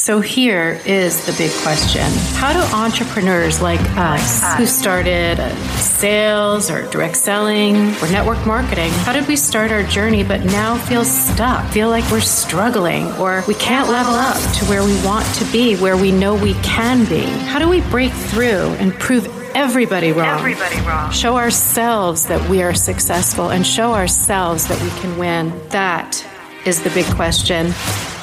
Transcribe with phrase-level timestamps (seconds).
[0.00, 2.00] So here is the big question.
[2.32, 5.36] How do entrepreneurs like us who started
[5.76, 10.78] sales or direct selling or network marketing, how did we start our journey but now
[10.78, 15.26] feel stuck, feel like we're struggling or we can't level up to where we want
[15.34, 17.24] to be, where we know we can be?
[17.44, 20.38] How do we break through and prove everybody wrong.
[20.38, 21.10] Everybody wrong.
[21.10, 25.52] Show ourselves that we are successful and show ourselves that we can win.
[25.68, 26.26] That
[26.64, 27.74] is the big question.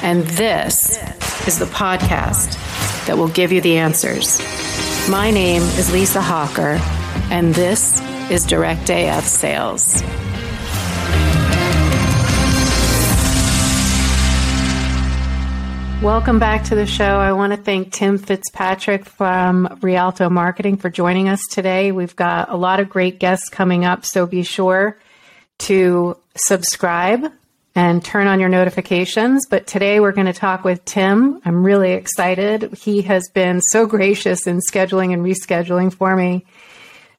[0.02, 0.98] And this
[1.48, 2.52] is the podcast
[3.06, 4.38] that will give you the answers.
[5.08, 6.76] My name is Lisa Hawker,
[7.32, 10.02] and this is Direct AF Sales.
[16.02, 17.16] Welcome back to the show.
[17.18, 21.92] I want to thank Tim Fitzpatrick from Rialto Marketing for joining us today.
[21.92, 24.98] We've got a lot of great guests coming up, so be sure
[25.60, 27.32] to subscribe
[27.78, 29.46] and turn on your notifications.
[29.48, 31.40] But today we're going to talk with Tim.
[31.44, 32.72] I'm really excited.
[32.72, 36.44] He has been so gracious in scheduling and rescheduling for me.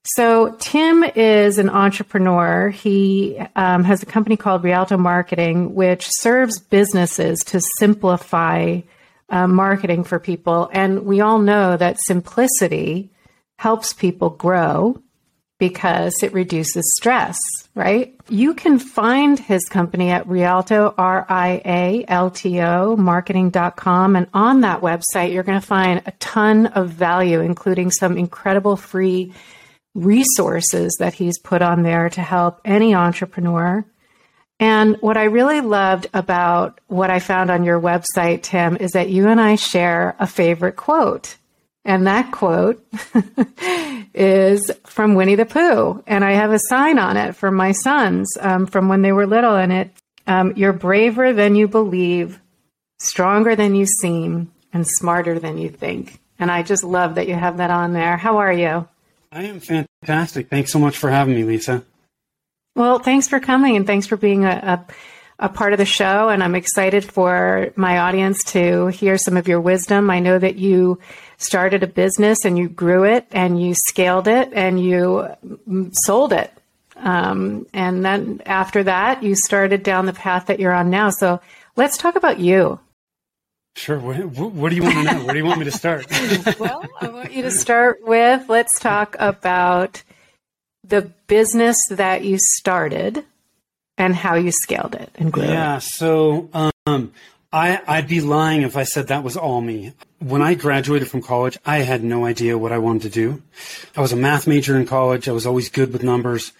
[0.03, 2.69] So, Tim is an entrepreneur.
[2.71, 8.81] He um, has a company called Rialto Marketing, which serves businesses to simplify
[9.29, 10.69] uh, marketing for people.
[10.73, 13.11] And we all know that simplicity
[13.57, 15.01] helps people grow
[15.57, 17.37] because it reduces stress,
[17.79, 18.13] right?
[18.27, 24.17] You can find his company at Rialto, R I A L T O, marketing.com.
[24.17, 28.75] And on that website, you're going to find a ton of value, including some incredible
[28.75, 29.33] free
[29.95, 33.85] resources that he's put on there to help any entrepreneur.
[34.59, 39.09] And what I really loved about what I found on your website, Tim, is that
[39.09, 41.37] you and I share a favorite quote.
[41.85, 42.85] And that quote
[44.13, 46.03] is from Winnie the Pooh.
[46.05, 49.25] And I have a sign on it for my sons um, from when they were
[49.25, 49.55] little.
[49.55, 49.91] And it,
[50.27, 52.39] um, you're braver than you believe,
[52.99, 56.19] stronger than you seem, and smarter than you think.
[56.37, 58.17] And I just love that you have that on there.
[58.17, 58.87] How are you?
[59.31, 60.49] I am fantastic.
[60.49, 61.83] Thanks so much for having me, Lisa.
[62.75, 64.85] Well, thanks for coming and thanks for being a,
[65.39, 66.29] a, a, part of the show.
[66.29, 70.09] And I'm excited for my audience to hear some of your wisdom.
[70.09, 70.99] I know that you
[71.39, 75.27] started a business and you grew it and you scaled it and you
[76.05, 76.53] sold it.
[76.97, 81.09] Um, and then after that, you started down the path that you're on now.
[81.09, 81.41] So
[81.75, 82.79] let's talk about you.
[83.75, 83.97] Sure.
[83.97, 85.25] What, what, do you want to know?
[85.25, 86.05] Where do you want me to start?
[86.59, 90.03] well, I want you to start with let's talk about
[90.83, 93.23] the business that you started
[93.97, 95.83] and how you scaled it and grew yeah, it.
[95.83, 97.13] So um,
[97.51, 99.93] I, I'd be lying if I said that was all me.
[100.19, 103.41] When I graduated from college, I had no idea what I wanted to do.
[103.95, 105.27] I was a math major in college.
[105.27, 106.51] I was always good with numbers.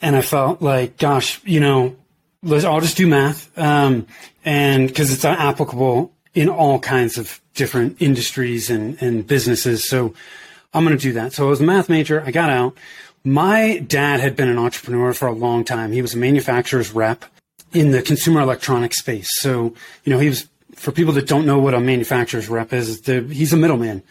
[0.00, 1.96] And I felt like, gosh, you know,
[2.42, 3.56] let's, I'll just do math.
[3.58, 4.06] Um,
[4.44, 9.88] and because it's applicable in all kinds of different industries and, and businesses.
[9.88, 10.14] So
[10.72, 11.32] I'm going to do that.
[11.32, 12.22] So I was a math major.
[12.22, 12.76] I got out.
[13.24, 15.90] My dad had been an entrepreneur for a long time.
[15.90, 17.24] He was a manufacturer's rep
[17.72, 19.28] in the consumer electronics space.
[19.40, 23.04] So, you know, he was, for people that don't know what a manufacturer's rep is,
[23.06, 24.02] he's a middleman.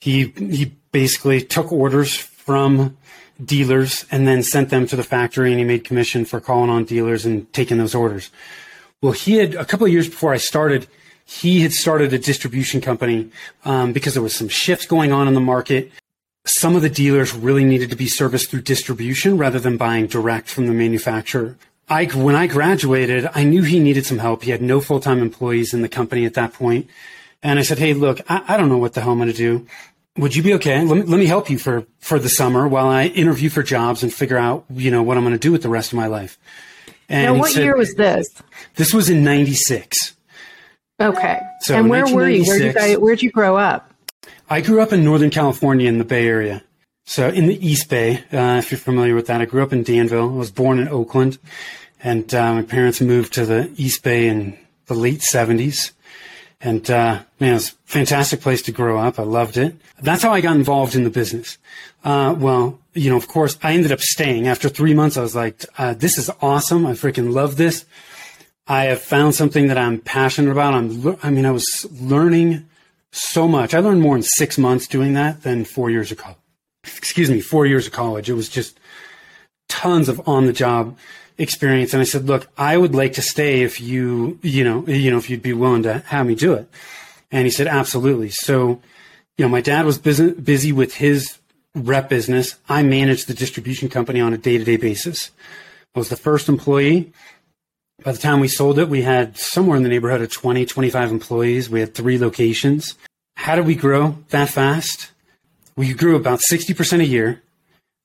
[0.00, 2.96] He, he basically took orders from
[3.42, 6.84] dealers and then sent them to the factory and he made commission for calling on
[6.84, 8.30] dealers and taking those orders.
[9.00, 10.86] Well, he had, a couple of years before I started,
[11.24, 13.30] he had started a distribution company
[13.64, 15.90] um, because there was some shifts going on in the market.
[16.44, 20.48] Some of the dealers really needed to be serviced through distribution rather than buying direct
[20.48, 21.56] from the manufacturer.
[21.88, 24.42] I, when I graduated, I knew he needed some help.
[24.42, 26.88] He had no full time employees in the company at that point.
[27.42, 29.36] And I said, Hey, look, I, I don't know what the hell I'm going to
[29.36, 29.66] do.
[30.16, 30.84] Would you be okay?
[30.84, 34.02] Let me, let me help you for, for the summer while I interview for jobs
[34.02, 36.06] and figure out, you know, what I'm going to do with the rest of my
[36.06, 36.38] life.
[37.08, 38.28] And now, what said, year was this?
[38.76, 40.14] This was in 96.
[41.00, 41.40] Okay.
[41.60, 42.44] So and where were you?
[42.44, 43.92] Where did you where'd you grow up?
[44.48, 46.62] I grew up in Northern California in the Bay Area.
[47.04, 49.82] So in the East Bay, uh, if you're familiar with that, I grew up in
[49.82, 50.30] Danville.
[50.30, 51.38] I was born in Oakland,
[52.02, 55.92] and uh, my parents moved to the East Bay in the late '70s.
[56.60, 59.18] And uh, man, it was a fantastic place to grow up.
[59.18, 59.74] I loved it.
[60.00, 61.58] That's how I got involved in the business.
[62.04, 64.46] Uh, well, you know, of course, I ended up staying.
[64.46, 66.86] After three months, I was like, uh, "This is awesome!
[66.86, 67.84] I freaking love this."
[68.68, 70.74] I have found something that I'm passionate about.
[70.74, 72.68] I'm, I mean, I was learning
[73.10, 73.74] so much.
[73.74, 76.41] I learned more in six months doing that than four years college.
[76.84, 78.28] Excuse me, four years of college.
[78.28, 78.78] It was just
[79.68, 80.96] tons of on the job
[81.38, 81.92] experience.
[81.92, 85.18] And I said, look, I would like to stay if you, you know, you know,
[85.18, 86.68] if you'd be willing to have me do it.
[87.30, 88.30] And he said, absolutely.
[88.30, 88.80] So,
[89.38, 91.38] you know, my dad was busy, busy with his
[91.74, 92.56] rep business.
[92.68, 95.30] I managed the distribution company on a day to day basis.
[95.94, 97.12] I was the first employee
[98.04, 101.10] By the time we sold it, we had somewhere in the neighborhood of 20, 25
[101.10, 101.70] employees.
[101.70, 102.96] We had three locations.
[103.36, 105.11] How did we grow that fast?
[105.76, 107.42] We grew about 60% a year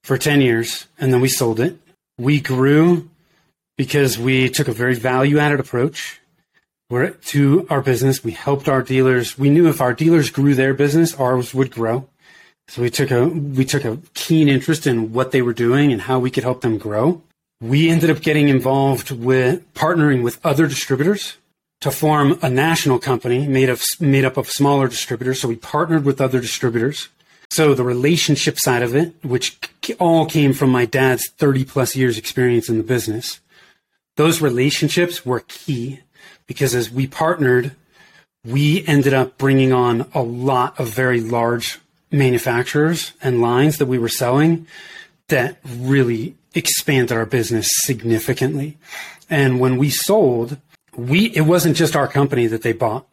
[0.04, 1.78] for 10 years, and then we sold it.
[2.18, 3.10] We grew
[3.78, 6.20] because we took a very value added approach
[6.90, 8.24] to our business.
[8.24, 9.38] We helped our dealers.
[9.38, 12.08] We knew if our dealers grew their business, ours would grow.
[12.70, 16.02] So we took a we took a keen interest in what they were doing and
[16.02, 17.22] how we could help them grow.
[17.62, 21.38] We ended up getting involved with partnering with other distributors
[21.82, 25.40] to form a national company made of made up of smaller distributors.
[25.40, 27.10] So we partnered with other distributors.
[27.50, 29.58] So the relationship side of it, which
[30.00, 33.40] all came from my dad's 30 plus years experience in the business,
[34.16, 36.02] those relationships were key
[36.46, 37.76] because as we partnered,
[38.44, 41.80] we ended up bringing on a lot of very large
[42.12, 44.66] manufacturers and lines that we were selling
[45.28, 48.78] that really expanded our business significantly.
[49.30, 50.58] And when we sold,
[50.96, 53.06] we it wasn't just our company that they bought.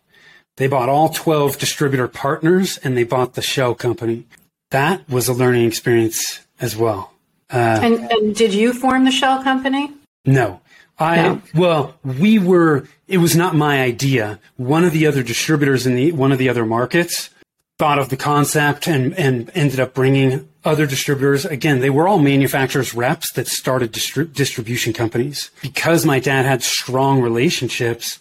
[0.56, 4.26] They bought all 12 distributor partners and they bought the shell company.
[4.70, 7.12] That was a learning experience as well.
[7.52, 9.92] Uh, and, and, did you form the shell company?
[10.24, 10.60] No.
[10.98, 11.42] I no.
[11.54, 12.86] well, we were.
[13.08, 14.38] It was not my idea.
[14.56, 17.30] One of the other distributors in the one of the other markets
[17.78, 21.44] thought of the concept and and ended up bringing other distributors.
[21.44, 26.62] Again, they were all manufacturers reps that started distri- distribution companies because my dad had
[26.62, 28.20] strong relationships.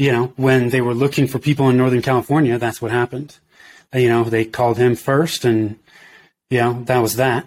[0.00, 3.36] You know, when they were looking for people in Northern California, that's what happened.
[3.92, 5.78] You know, they called him first, and
[6.48, 7.46] you know that was that.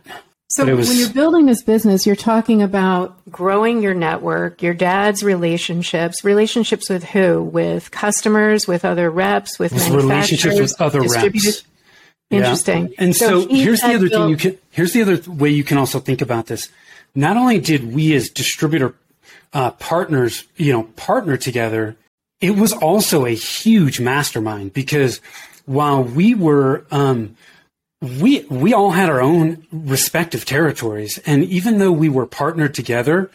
[0.49, 5.23] So was, when you're building this business, you're talking about growing your network, your dad's
[5.23, 7.41] relationships, relationships with who?
[7.41, 11.63] With customers, with other reps, with, with relationships with other reps.
[12.29, 12.89] Interesting.
[12.89, 12.95] Yeah.
[12.99, 15.63] And so, so here's the other built- thing you can here's the other way you
[15.63, 16.69] can also think about this.
[17.15, 18.93] Not only did we as distributor
[19.53, 21.95] uh, partners, you know, partner together,
[22.43, 25.21] it was also a huge mastermind because
[25.65, 27.37] while we were um,
[28.01, 33.31] we we all had our own respective territories, and even though we were partnered together,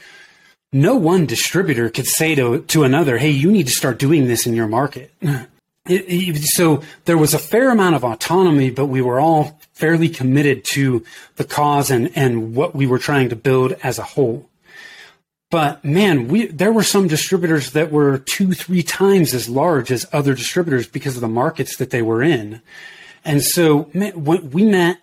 [0.75, 4.47] no one distributor could say to to another, "Hey, you need to start doing this
[4.47, 5.13] in your market."
[5.91, 10.11] It, it, so there was a fair amount of autonomy, but we were all fairly
[10.11, 11.03] committed to
[11.37, 14.51] the cause and and what we were trying to build as a whole.
[15.51, 20.07] But man, we there were some distributors that were two, three times as large as
[20.13, 22.61] other distributors because of the markets that they were in.
[23.25, 25.01] And so man, we met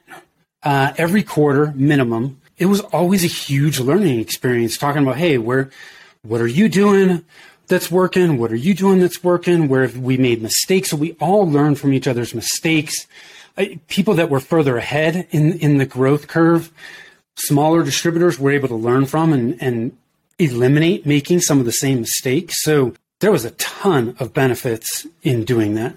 [0.62, 2.42] uh, every quarter minimum.
[2.58, 5.70] It was always a huge learning experience talking about, hey, where,
[6.22, 7.26] what are you doing
[7.68, 8.38] that's working?
[8.38, 9.68] What are you doing that's working?
[9.68, 10.90] Where have we made mistakes?
[10.90, 13.08] So we all learn from each other's mistakes.
[13.58, 16.72] Uh, people that were further ahead in, in the growth curve,
[17.36, 19.98] smaller distributors were able to learn from and, and
[20.40, 22.56] eliminate making some of the same mistakes.
[22.64, 25.96] So there was a ton of benefits in doing that.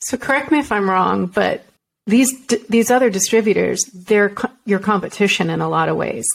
[0.00, 1.64] So correct me if I'm wrong, but
[2.06, 6.26] these these other distributors, they're co- your competition in a lot of ways.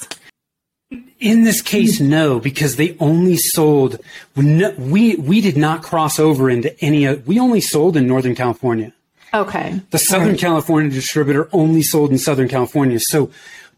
[1.20, 4.00] In this case, no, because they only sold.
[4.36, 7.14] We we did not cross over into any.
[7.14, 8.94] We only sold in Northern California.
[9.34, 9.82] Okay.
[9.92, 10.40] The Southern right.
[10.40, 13.00] California distributor only sold in Southern California.
[13.02, 13.30] So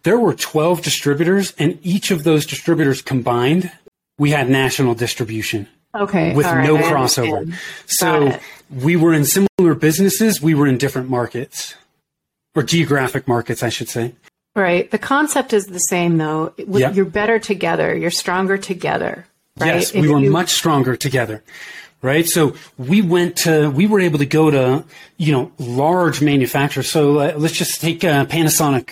[0.03, 3.71] there were 12 distributors, and each of those distributors combined,
[4.17, 5.67] we had national distribution.
[5.95, 6.35] Okay.
[6.35, 7.53] With no crossover.
[7.87, 8.37] So
[8.69, 11.75] we were in similar businesses, we were in different markets
[12.55, 14.13] or geographic markets, I should say.
[14.55, 14.89] Right.
[14.89, 16.53] The concept is the same though.
[16.57, 16.95] Yep.
[16.95, 19.25] You're better together, you're stronger together.
[19.57, 19.75] Right?
[19.75, 20.31] Yes, we were you...
[20.31, 21.43] much stronger together.
[22.01, 22.25] Right.
[22.27, 24.85] So we went to, we were able to go to,
[25.17, 26.89] you know, large manufacturers.
[26.89, 28.91] So uh, let's just take uh, Panasonic.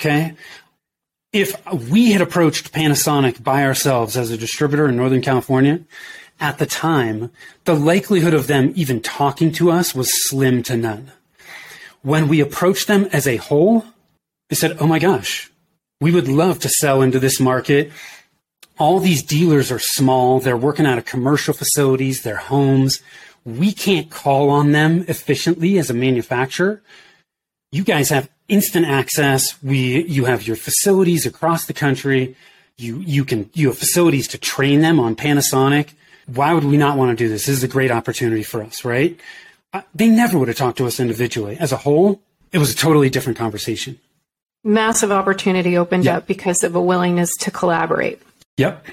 [0.00, 0.34] Okay
[1.34, 1.60] if
[1.90, 5.80] we had approached Panasonic by ourselves as a distributor in Northern California,
[6.38, 7.32] at the time,
[7.64, 11.10] the likelihood of them even talking to us was slim to none.
[12.02, 13.84] When we approached them as a whole,
[14.48, 15.50] they said, Oh my gosh,
[16.00, 17.90] we would love to sell into this market.
[18.78, 20.38] All these dealers are small.
[20.38, 23.02] They're working out of commercial facilities, their homes.
[23.44, 26.80] We can't call on them efficiently as a manufacturer.
[27.72, 29.62] You guys have instant access.
[29.62, 32.36] We, you have your facilities across the country.
[32.76, 35.90] You, you can, you have facilities to train them on Panasonic
[36.26, 37.46] why would we not want to do this?
[37.46, 39.18] This is a great opportunity for us, right?
[39.72, 41.56] Uh, they never would have talked to us individually.
[41.58, 42.20] As a whole,
[42.52, 43.98] it was a totally different conversation.
[44.62, 46.18] Massive opportunity opened yep.
[46.18, 48.22] up because of a willingness to collaborate.
[48.56, 48.86] Yep.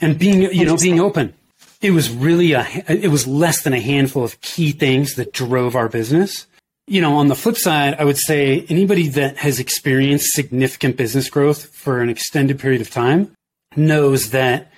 [0.00, 1.34] And being, you know, being open.
[1.82, 5.76] It was really a, it was less than a handful of key things that drove
[5.76, 6.46] our business.
[6.86, 11.30] You know, on the flip side, I would say anybody that has experienced significant business
[11.30, 13.34] growth for an extended period of time
[13.74, 14.70] knows that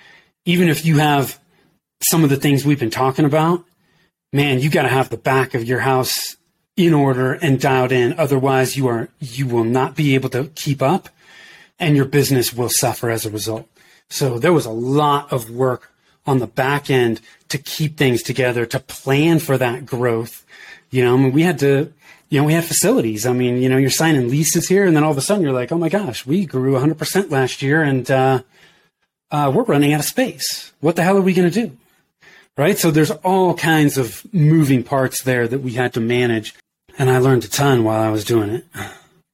[0.45, 1.37] even if you have
[2.01, 3.65] some of the things we've been talking about,
[4.31, 6.37] man, you got to have the back of your house
[6.77, 8.17] in order and dialed in.
[8.17, 11.09] Otherwise, you are you will not be able to keep up,
[11.79, 13.67] and your business will suffer as a result.
[14.09, 15.91] So there was a lot of work
[16.25, 20.45] on the back end to keep things together, to plan for that growth.
[20.89, 21.91] You know, I mean, we had to,
[22.29, 23.25] you know, we had facilities.
[23.25, 25.53] I mean, you know, you're signing leases here, and then all of a sudden you're
[25.53, 28.41] like, oh my gosh, we grew 100% last year, and uh,
[29.31, 30.73] uh, we're running out of space.
[30.79, 31.77] What the hell are we going to do?
[32.57, 32.77] Right.
[32.77, 36.55] So there's all kinds of moving parts there that we had to manage.
[36.97, 38.65] And I learned a ton while I was doing it.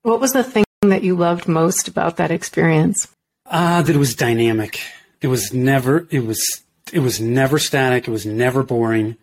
[0.02, 3.08] What was the thing that you loved most about that experience?
[3.46, 4.82] Ah, uh, that it was dynamic.
[5.22, 6.46] It was never, it was,
[6.92, 8.06] it was never static.
[8.06, 9.16] It was never boring.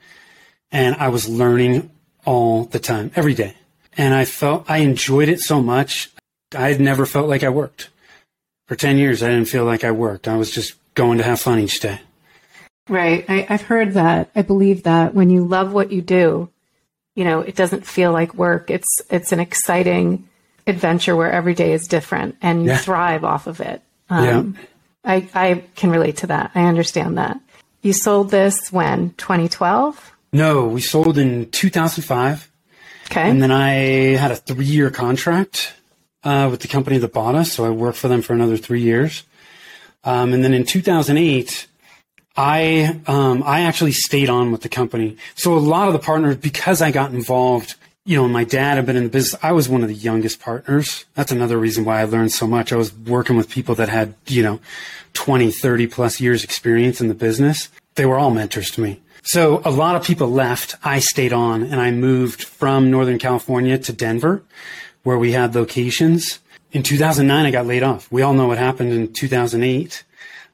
[0.72, 1.90] And I was learning
[2.24, 3.54] all the time, every day.
[3.96, 6.10] And I felt, I enjoyed it so much.
[6.54, 7.90] I had never felt like I worked.
[8.66, 10.28] For 10 years, I didn't feel like I worked.
[10.28, 12.00] I was just going to have fun each day.
[12.88, 13.24] Right.
[13.28, 14.30] I, have heard that.
[14.34, 16.48] I believe that when you love what you do,
[17.14, 18.70] you know, it doesn't feel like work.
[18.70, 20.28] It's it's an exciting
[20.66, 22.78] adventure where every day is different and you yeah.
[22.78, 23.82] thrive off of it.
[24.08, 24.62] Um, yeah.
[25.04, 26.52] I, I can relate to that.
[26.54, 27.40] I understand that.
[27.82, 29.10] You sold this when?
[29.14, 30.09] 2012?
[30.32, 32.50] No, we sold in 2005.
[33.10, 33.28] Okay.
[33.28, 33.70] And then I
[34.16, 35.74] had a three year contract
[36.22, 37.52] uh, with the company that bought us.
[37.52, 39.24] So I worked for them for another three years.
[40.04, 41.66] Um, and then in 2008,
[42.36, 45.16] I um, I actually stayed on with the company.
[45.34, 47.74] So a lot of the partners, because I got involved,
[48.06, 49.38] you know, my dad had been in the business.
[49.42, 51.04] I was one of the youngest partners.
[51.14, 52.72] That's another reason why I learned so much.
[52.72, 54.60] I was working with people that had, you know,
[55.14, 57.68] 20, 30 plus years experience in the business.
[57.96, 59.00] They were all mentors to me.
[59.22, 60.76] So a lot of people left.
[60.82, 64.42] I stayed on and I moved from Northern California to Denver,
[65.02, 66.40] where we had locations.
[66.72, 68.10] In 2009, I got laid off.
[68.10, 70.04] We all know what happened in 2008.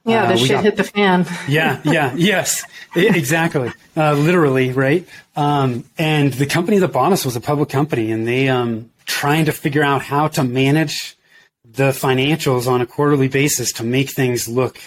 [0.04, 1.26] Yeah, uh, the shit got, hit the fan.
[1.49, 5.06] yeah, yeah, yes, exactly, uh, literally, right?
[5.35, 9.46] Um, and the company that bought us was a public company, and they um, trying
[9.46, 11.16] to figure out how to manage
[11.64, 14.78] the financials on a quarterly basis to make things look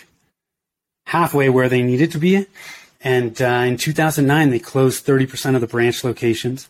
[1.06, 2.46] halfway where they needed to be.
[3.02, 6.68] And uh, in 2009, they closed 30% of the branch locations.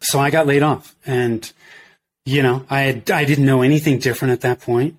[0.00, 1.50] So I got laid off, and
[2.24, 4.96] you know, I had, I didn't know anything different at that point.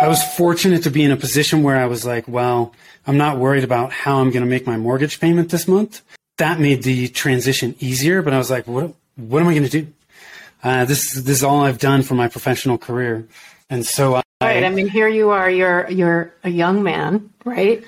[0.00, 2.72] I was fortunate to be in a position where I was like, well,
[3.06, 6.02] I'm not worried about how I'm going to make my mortgage payment this month.
[6.38, 9.82] That made the transition easier, but I was like, what, what am I going to
[9.82, 9.92] do?
[10.62, 13.26] Uh, this, this is all I've done for my professional career.
[13.68, 14.64] And so I, right.
[14.64, 17.82] I mean, here you are, you're, you're a young man, right?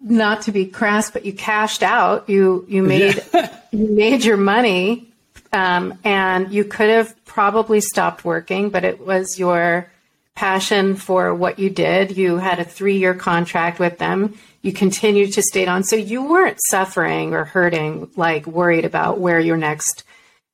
[0.00, 2.28] Not to be crass, but you cashed out.
[2.28, 3.56] You, you made, yeah.
[3.72, 5.12] you made your money.
[5.52, 9.90] Um, and you could have probably stopped working, but it was your,
[10.38, 12.16] passion for what you did.
[12.16, 14.38] You had a three year contract with them.
[14.62, 15.82] You continued to stay on.
[15.82, 20.04] So you weren't suffering or hurting, like worried about where your next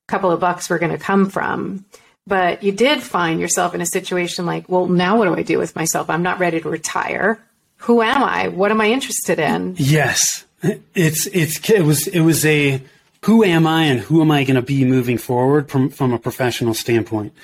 [0.08, 1.84] couple of bucks were going to come from.
[2.26, 5.58] But you did find yourself in a situation like, well, now what do I do
[5.58, 6.08] with myself?
[6.08, 7.38] I'm not ready to retire.
[7.84, 8.48] Who am I?
[8.48, 9.74] What am I interested in?
[9.78, 10.46] Yes.
[10.94, 12.80] It's, it's, it was, it was a,
[13.24, 16.18] who am I and who am I going to be moving forward from, from a
[16.18, 17.34] professional standpoint?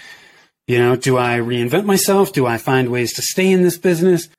[0.67, 2.33] You know, do I reinvent myself?
[2.33, 4.31] Do I find ways to stay in this business?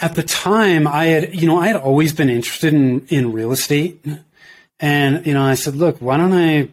[0.00, 3.52] At the time, I had, you know, I had always been interested in, in real
[3.52, 4.02] estate.
[4.78, 6.70] And, you know, I said, look, why don't I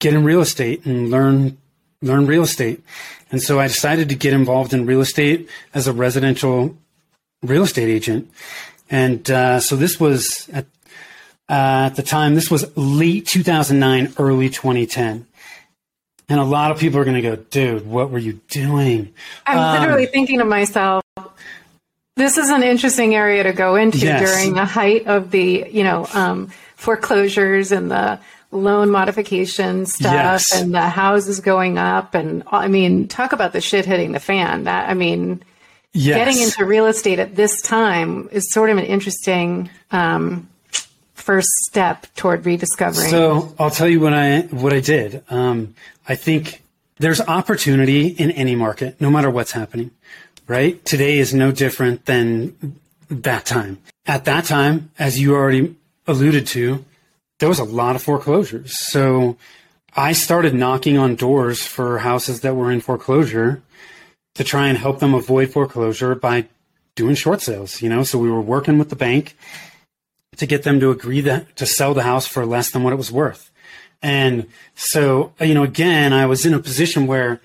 [0.00, 1.58] get in real estate and learn,
[2.02, 2.82] learn real estate?
[3.30, 6.76] And so I decided to get involved in real estate as a residential
[7.46, 8.30] real estate agent.
[8.90, 10.66] And, uh, so this was at,
[11.48, 15.26] uh, at the time, this was late 2009, early 2010.
[16.28, 19.12] And a lot of people are going to go, dude, what were you doing?
[19.46, 21.04] I'm um, literally thinking to myself,
[22.16, 24.30] this is an interesting area to go into yes.
[24.30, 28.20] during the height of the, you know, um, foreclosures and the
[28.52, 30.54] loan modification stuff yes.
[30.54, 32.14] and the houses going up.
[32.14, 34.64] And I mean, talk about the shit hitting the fan.
[34.64, 35.42] That, I mean,
[35.94, 36.18] yes.
[36.18, 40.48] getting into real estate at this time is sort of an interesting, um,
[41.14, 43.08] first step toward rediscovering?
[43.08, 45.22] So I'll tell you what I what I did.
[45.30, 45.74] Um,
[46.06, 46.62] I think
[46.98, 49.90] there's opportunity in any market, no matter what's happening.
[50.46, 50.84] Right?
[50.84, 53.78] Today is no different than that time.
[54.04, 55.74] At that time, as you already
[56.06, 56.84] alluded to,
[57.38, 58.78] there was a lot of foreclosures.
[58.78, 59.38] So
[59.96, 63.62] I started knocking on doors for houses that were in foreclosure
[64.34, 66.46] to try and help them avoid foreclosure by
[66.96, 68.02] doing short sales, you know?
[68.02, 69.36] So we were working with the bank
[70.36, 72.96] to get them to agree that to sell the house for less than what it
[72.96, 73.50] was worth.
[74.02, 77.40] And so, you know, again, I was in a position where,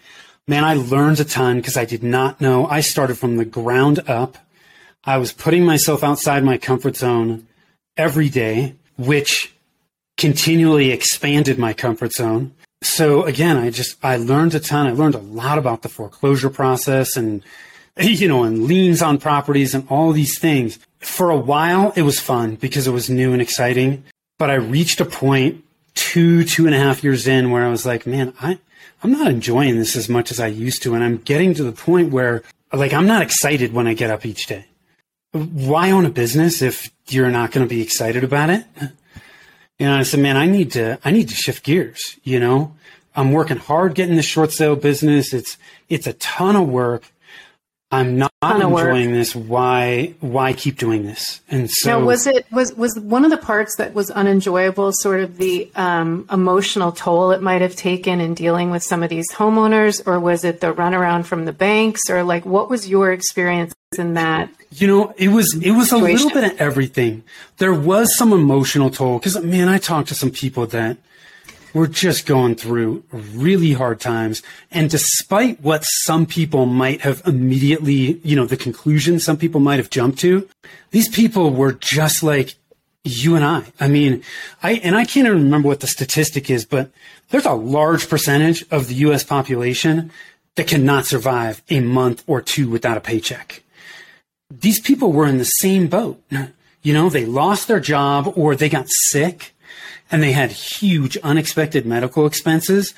[0.48, 2.66] man, I learned a ton because I did not know.
[2.66, 4.38] I started from the ground up.
[5.06, 7.48] I was putting myself outside my comfort zone
[7.96, 9.54] every day, which
[10.18, 12.54] continually expanded my comfort zone.
[12.82, 14.88] So again, I just, I learned a ton.
[14.88, 17.44] I learned a lot about the foreclosure process and,
[17.98, 20.80] you know, and liens on properties and all these things.
[21.00, 24.04] For a while, it was fun because it was new and exciting.
[24.38, 25.64] But I reached a point
[25.96, 28.60] two, two and a half years in where I was like, man, I,
[29.04, 30.96] I'm not enjoying this as much as I used to.
[30.96, 34.26] And I'm getting to the point where like, I'm not excited when I get up
[34.26, 34.66] each day.
[35.32, 38.66] Why own a business if you're not going to be excited about it?
[39.80, 42.18] You know, I said, man, I need to, I need to shift gears.
[42.24, 42.76] You know,
[43.16, 45.34] I'm working hard getting the short sale business.
[45.34, 45.58] It's,
[45.88, 47.04] it's a ton of work.
[47.92, 49.36] I'm not enjoying this.
[49.36, 50.14] Why?
[50.20, 51.42] Why keep doing this?
[51.50, 54.92] And so, now, was it was was one of the parts that was unenjoyable?
[54.94, 59.10] Sort of the um, emotional toll it might have taken in dealing with some of
[59.10, 63.12] these homeowners, or was it the runaround from the banks, or like what was your
[63.12, 64.50] experience in that?
[64.72, 66.10] You know, it was it was situation?
[66.10, 67.24] a little bit of everything.
[67.58, 70.98] There was some emotional toll because man, I talked to some people that
[71.74, 74.44] we're just going through really hard times.
[74.72, 79.78] And despite what some people might have immediately, you know, the conclusion some people might
[79.78, 80.48] have jumped to,
[80.92, 82.56] these people were just like
[83.04, 83.72] you and I.
[83.80, 84.24] I mean,
[84.64, 86.92] I, and I can't even remember what the statistic is, but
[87.30, 90.12] there's a large percentage of the US population
[90.56, 93.64] that cannot survive a month or two without a paycheck.
[94.50, 96.22] These people were in the same boat.
[96.82, 99.54] You know, they lost their job or they got sick
[100.12, 102.94] and they had huge unexpected medical expenses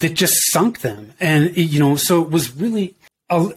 [0.00, 1.12] that just sunk them.
[1.20, 2.94] And, you know, so it was really,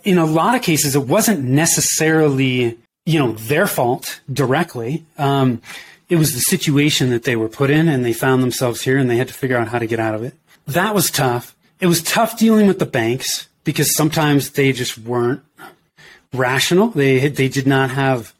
[0.03, 5.05] in a lot of cases, it wasn't necessarily, you know, their fault directly.
[5.17, 5.61] Um,
[6.09, 9.09] it was the situation that they were put in and they found themselves here and
[9.09, 10.35] they had to figure out how to get out of it.
[10.67, 11.55] That was tough.
[11.79, 15.41] It was tough dealing with the banks because sometimes they just weren't
[16.33, 16.89] rational.
[16.89, 18.33] They, they did not have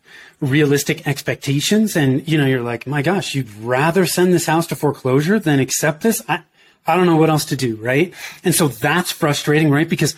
[0.44, 1.96] realistic expectations.
[1.96, 5.60] And you know you're like my gosh you'd rather send this house to foreclosure than
[5.60, 6.22] accept this?
[6.28, 6.44] I
[6.86, 8.14] i don't know what else to do right?
[8.44, 9.88] And so that's frustrating right?
[9.88, 10.16] Because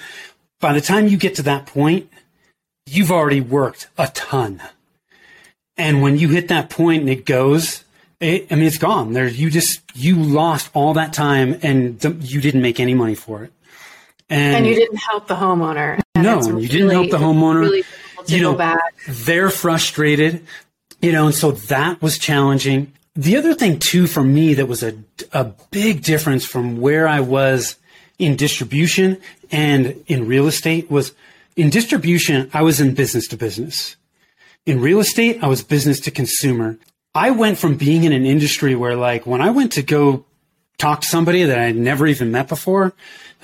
[0.60, 2.10] by the time you get to that point
[2.88, 4.62] you've already worked a ton.
[5.78, 7.84] And when you hit that point and it goes
[8.20, 9.14] it, i mean it's gone.
[9.14, 13.16] There you just you lost all that time and the, you didn't make any money
[13.16, 13.54] for it
[14.30, 17.84] and, and you didn't help the homeowner no you didn't help the homeowner really
[18.28, 18.78] you know.
[19.08, 20.46] They're frustrated,
[21.02, 22.94] you know, and so that was challenging.
[23.16, 24.96] The other thing too for me that was a,
[25.32, 27.78] a big difference from where I was
[28.18, 31.14] in distribution and in real estate was
[31.56, 33.96] in distribution, I was in business to business.
[34.66, 36.78] In real estate, I was business to consumer.
[37.14, 40.26] I went from being in an industry where like when I went to go
[40.78, 42.94] talk to somebody that I had never even met before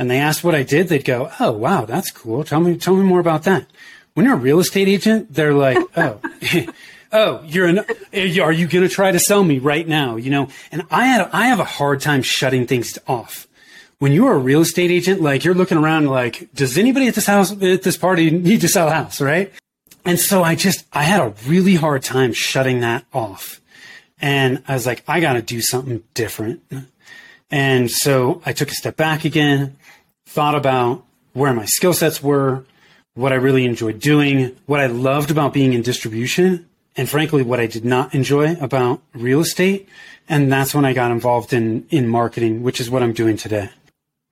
[0.01, 2.43] and they asked what I did, they'd go, Oh, wow, that's cool.
[2.43, 3.67] Tell me, tell me more about that
[4.13, 6.19] when you're a real estate agent, they're like, oh,
[7.11, 7.79] oh, you're an,
[8.13, 10.15] eh, are you going to try to sell me right now?
[10.15, 13.47] You know, and I had, I have a hard time shutting things off.
[13.99, 17.27] When you're a real estate agent, like you're looking around like, does anybody at this
[17.27, 19.21] house, at this party need to sell a house?
[19.21, 19.53] Right.
[20.03, 23.61] And so I just, I had a really hard time shutting that off.
[24.19, 26.63] And I was like, I got to do something different.
[27.51, 29.77] And so I took a step back again,
[30.31, 32.63] thought about where my skill sets were,
[33.15, 37.59] what I really enjoyed doing, what I loved about being in distribution, and frankly, what
[37.59, 39.89] I did not enjoy about real estate.
[40.29, 43.69] And that's when I got involved in, in marketing, which is what I'm doing today.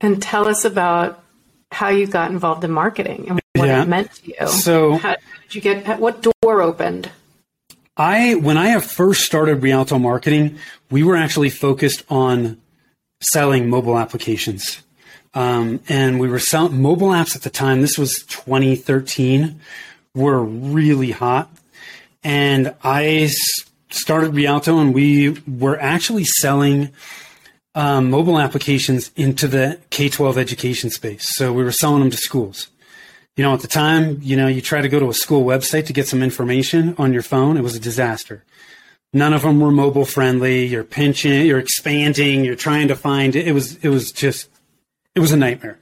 [0.00, 1.22] And tell us about
[1.70, 3.82] how you got involved in marketing and what yeah.
[3.82, 4.48] it meant to you.
[4.48, 7.10] So, how did you get, what door opened?
[7.96, 10.58] I, when I have first started Rialto marketing,
[10.90, 12.58] we were actually focused on
[13.20, 14.82] selling mobile applications.
[15.34, 17.80] Um, and we were selling mobile apps at the time.
[17.80, 19.60] This was 2013.
[20.12, 21.48] Were really hot,
[22.24, 23.30] and I
[23.90, 26.90] started Rialto, and we were actually selling
[27.74, 31.36] um, mobile applications into the K 12 education space.
[31.36, 32.68] So we were selling them to schools.
[33.36, 35.86] You know, at the time, you know, you try to go to a school website
[35.86, 38.44] to get some information on your phone, it was a disaster.
[39.12, 40.66] None of them were mobile friendly.
[40.66, 44.48] You're pinching, you're expanding, you're trying to find it was it was just
[45.14, 45.78] it was a nightmare.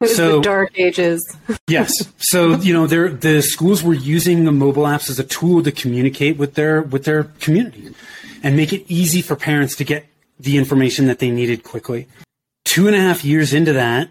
[0.00, 1.36] It was so, the dark ages.
[1.68, 1.92] yes.
[2.18, 5.72] So you know, there the schools were using the mobile apps as a tool to
[5.72, 7.94] communicate with their with their community
[8.42, 10.06] and make it easy for parents to get
[10.38, 12.08] the information that they needed quickly.
[12.64, 14.10] Two and a half years into that,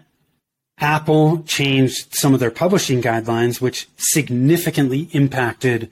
[0.78, 5.90] Apple changed some of their publishing guidelines, which significantly impacted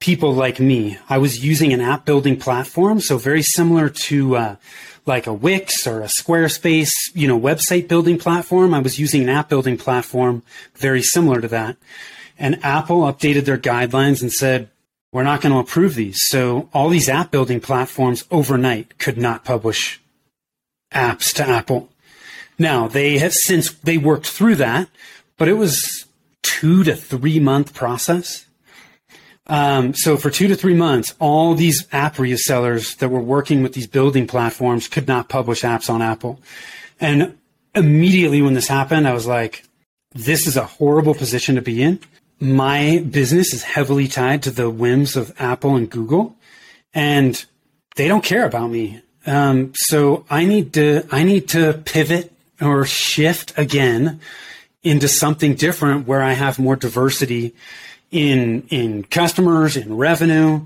[0.00, 0.98] people like me.
[1.08, 4.56] I was using an app building platform, so very similar to uh,
[5.04, 8.72] like a Wix or a Squarespace, you know, website building platform.
[8.72, 10.42] I was using an app building platform
[10.76, 11.76] very similar to that.
[12.38, 14.68] and Apple updated their guidelines and said,
[15.12, 16.18] we're not going to approve these.
[16.28, 20.00] So all these app building platforms overnight could not publish
[20.92, 21.90] apps to Apple.
[22.58, 24.88] Now they have since they worked through that,
[25.36, 26.06] but it was
[26.42, 28.46] two to three month process.
[29.46, 33.72] Um, so for two to three months, all these app resellers that were working with
[33.72, 36.40] these building platforms could not publish apps on Apple.
[37.00, 37.36] And
[37.74, 39.64] immediately when this happened, I was like,
[40.14, 41.98] this is a horrible position to be in.
[42.38, 46.36] My business is heavily tied to the whims of Apple and Google,
[46.92, 47.44] and
[47.96, 49.00] they don't care about me.
[49.26, 54.20] Um, so I need to I need to pivot or shift again
[54.82, 57.54] into something different where I have more diversity
[58.12, 60.60] in in customers, in revenue,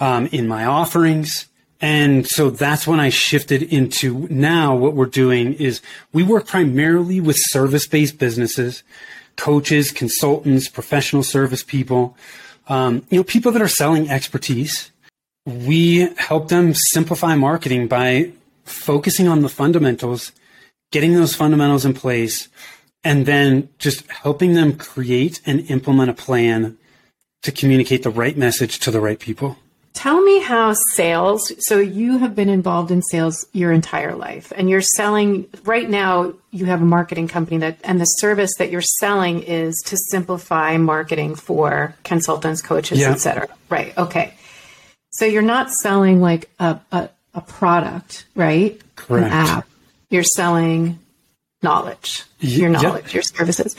[0.00, 1.46] um, in my offerings.
[1.80, 5.80] And so that's when I shifted into now what we're doing is
[6.12, 8.84] we work primarily with service based businesses,
[9.36, 12.16] coaches, consultants, professional service people,
[12.68, 14.90] um, you know, people that are selling expertise.
[15.44, 18.30] We help them simplify marketing by
[18.64, 20.30] focusing on the fundamentals,
[20.92, 22.48] getting those fundamentals in place,
[23.04, 26.76] and then just helping them create and implement a plan
[27.42, 29.56] to communicate the right message to the right people.
[29.94, 34.70] Tell me how sales, so you have been involved in sales your entire life and
[34.70, 38.80] you're selling right now you have a marketing company that and the service that you're
[38.80, 43.10] selling is to simplify marketing for consultants, coaches, yeah.
[43.10, 43.48] etc.
[43.68, 43.96] Right.
[43.98, 44.34] Okay.
[45.10, 48.80] So you're not selling like a, a, a product, right?
[48.96, 49.26] Correct.
[49.26, 49.68] An app.
[50.08, 50.98] You're selling
[51.62, 53.14] knowledge, your knowledge, yep.
[53.14, 53.76] your services.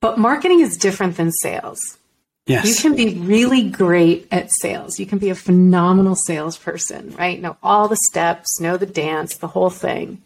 [0.00, 1.98] But marketing is different than sales.
[2.46, 2.66] Yes.
[2.66, 4.98] You can be really great at sales.
[4.98, 7.40] You can be a phenomenal salesperson, right?
[7.40, 10.22] Know all the steps, know the dance, the whole thing.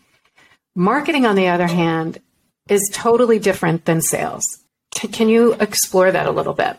[0.75, 2.21] Marketing, on the other hand,
[2.69, 4.43] is totally different than sales.
[4.93, 6.77] Can you explore that a little bit?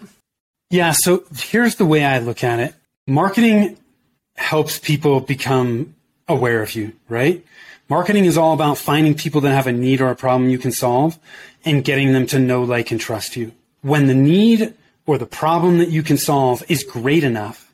[0.69, 0.93] Yeah.
[0.95, 2.73] So here's the way I look at it
[3.07, 3.77] marketing
[4.35, 5.95] helps people become
[6.27, 7.45] aware of you, right?
[7.87, 10.71] Marketing is all about finding people that have a need or a problem you can
[10.71, 11.19] solve
[11.63, 13.51] and getting them to know, like, and trust you.
[13.81, 14.73] When the need
[15.05, 17.71] or the problem that you can solve is great enough,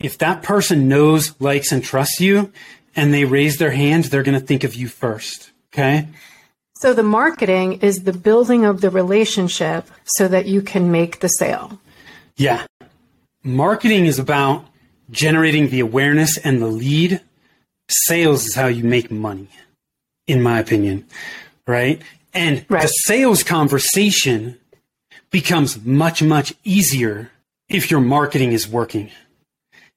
[0.00, 2.52] if that person knows, likes, and trusts you
[2.96, 5.52] and they raise their hand, they're going to think of you first.
[5.72, 6.08] Okay.
[6.74, 11.28] So the marketing is the building of the relationship so that you can make the
[11.28, 11.78] sale.
[12.36, 12.66] Yeah.
[13.44, 14.64] Marketing is about
[15.12, 17.20] generating the awareness and the lead.
[17.88, 19.48] Sales is how you make money,
[20.26, 21.06] in my opinion.
[21.66, 22.02] Right.
[22.34, 22.82] And right.
[22.82, 24.58] the sales conversation
[25.30, 27.30] becomes much, much easier
[27.68, 29.10] if your marketing is working.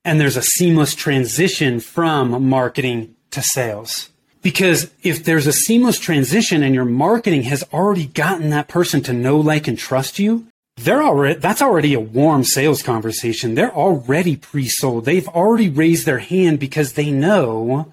[0.03, 4.09] And there's a seamless transition from marketing to sales.
[4.41, 9.13] Because if there's a seamless transition and your marketing has already gotten that person to
[9.13, 13.55] know, like, and trust you, they're already, that's already a warm sales conversation.
[13.55, 15.05] They're already pre-sold.
[15.05, 17.91] They've already raised their hand because they know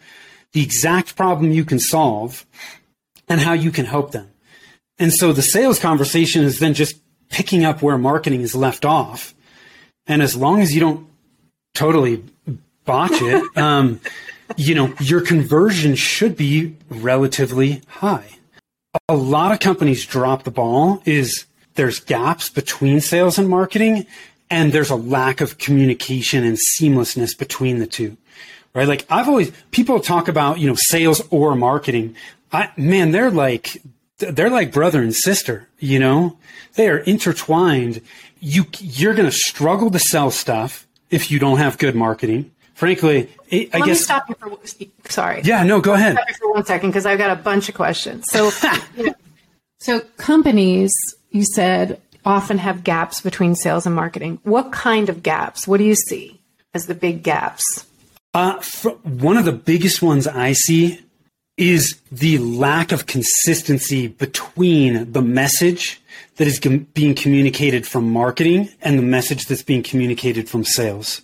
[0.53, 2.45] the exact problem you can solve
[3.29, 4.29] and how you can help them.
[4.99, 9.35] And so the sales conversation is then just picking up where marketing is left off.
[10.07, 11.07] And as long as you don't
[11.75, 12.25] totally
[12.85, 14.01] botch it, um,
[14.57, 18.29] you know, your conversion should be relatively high.
[19.09, 24.06] A lot of companies drop the ball is there's gaps between sales and marketing
[24.50, 28.16] and there's a lack of communication and seamlessness between the two.
[28.74, 28.88] Right?
[28.88, 32.16] Like I've always people talk about, you know, sales or marketing.
[32.52, 33.82] I man, they're like
[34.18, 36.38] they're like brother and sister, you know?
[36.74, 38.00] They are intertwined.
[38.40, 42.50] You you're going to struggle to sell stuff if you don't have good marketing.
[42.74, 43.87] Frankly, I Let guess.
[43.87, 44.58] Me stop you for
[45.08, 45.42] sorry.
[45.44, 46.14] Yeah, no, go ahead.
[46.14, 48.24] Stop you for one second because I've got a bunch of questions.
[48.28, 48.50] So,
[48.96, 49.14] you know,
[49.78, 50.92] so companies,
[51.33, 54.38] you said, often have gaps between sales and marketing.
[54.45, 55.66] What kind of gaps?
[55.66, 56.40] What do you see
[56.75, 57.87] as the big gaps?
[58.35, 58.62] Uh,
[59.03, 61.01] one of the biggest ones I see
[61.57, 66.01] is the lack of consistency between the message
[66.37, 71.21] that is being communicated from marketing and the message that's being communicated from sales.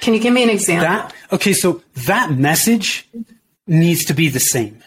[0.00, 0.86] Can you give me an example?
[0.86, 3.08] That, okay, so that message
[3.66, 4.82] needs to be the same.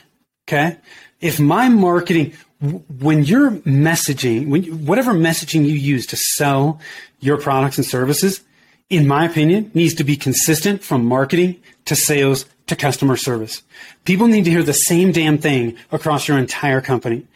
[0.47, 0.77] Okay?
[1.21, 6.79] If my marketing, when you're messaging, when whatever messaging you use to sell
[7.19, 8.41] your products and services,
[8.89, 13.63] in my opinion, needs to be consistent from marketing to sales to customer service.
[14.05, 17.27] People need to hear the same damn thing across your entire company.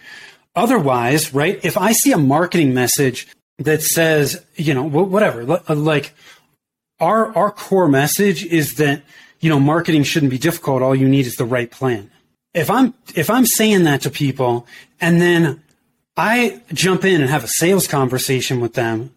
[0.55, 6.13] Otherwise, right, if I see a marketing message that says, you know, whatever, uh, like
[6.99, 9.03] our, our core message is that,
[9.39, 10.81] you know, marketing shouldn't be difficult.
[10.81, 12.09] All you need is the right plan.
[12.53, 14.65] If I'm, if I'm saying that to people
[14.99, 15.62] and then
[16.15, 19.13] I jump in and have a sales conversation with them.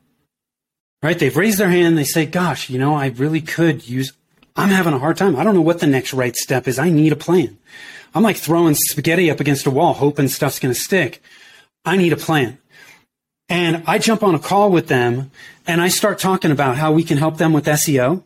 [1.02, 1.18] Right?
[1.18, 1.96] They've raised their hand.
[1.96, 4.12] They say, gosh, you know, I really could use,
[4.54, 5.34] I'm having a hard time.
[5.34, 6.78] I don't know what the next right step is.
[6.78, 7.56] I need a plan.
[8.14, 11.22] I'm like throwing spaghetti up against a wall, hoping stuff's going to stick.
[11.86, 12.58] I need a plan.
[13.48, 15.30] And I jump on a call with them
[15.66, 18.22] and I start talking about how we can help them with SEO.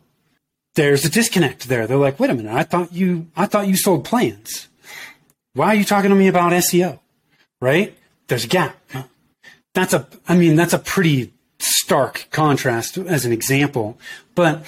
[0.75, 1.87] There's a disconnect there.
[1.87, 2.53] They're like, wait a minute.
[2.53, 4.67] I thought you, I thought you sold plans.
[5.53, 6.99] Why are you talking to me about SEO?
[7.61, 7.97] Right?
[8.27, 8.77] There's a gap.
[9.73, 13.97] That's a, I mean, that's a pretty stark contrast as an example,
[14.33, 14.63] but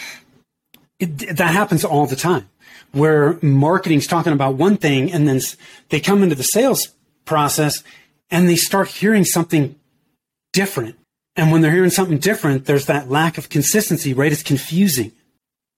[0.99, 2.49] it, that happens all the time
[2.91, 5.39] where marketing's talking about one thing and then
[5.89, 6.89] they come into the sales
[7.25, 7.83] process
[8.29, 9.75] and they start hearing something
[10.53, 10.95] different.
[11.35, 14.31] And when they're hearing something different, there's that lack of consistency, right?
[14.31, 15.11] It's confusing.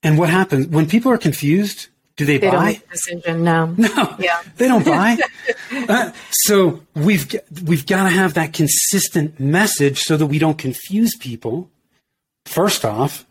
[0.01, 1.87] And what happens when people are confused?
[2.19, 2.51] Do they, they buy?
[2.51, 3.43] Don't make a decision.
[3.45, 5.17] No, no, yeah, they don't buy.
[5.71, 11.15] uh, so we've we've got to have that consistent message so that we don't confuse
[11.15, 11.71] people.
[12.45, 13.25] First off,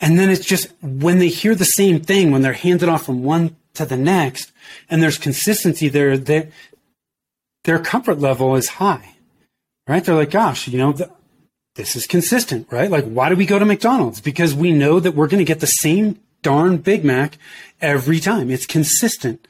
[0.00, 3.22] and then it's just when they hear the same thing, when they're handed off from
[3.22, 4.50] one to the next,
[4.90, 6.48] and there's consistency there, their,
[7.62, 9.14] their comfort level is high,
[9.86, 10.04] right?
[10.04, 11.12] They're like, gosh, you know, the,
[11.76, 12.90] this is consistent, right?
[12.90, 14.20] Like, why do we go to McDonald's?
[14.20, 17.38] Because we know that we're going to get the same darn Big Mac
[17.80, 18.50] every time.
[18.50, 19.46] It's consistent.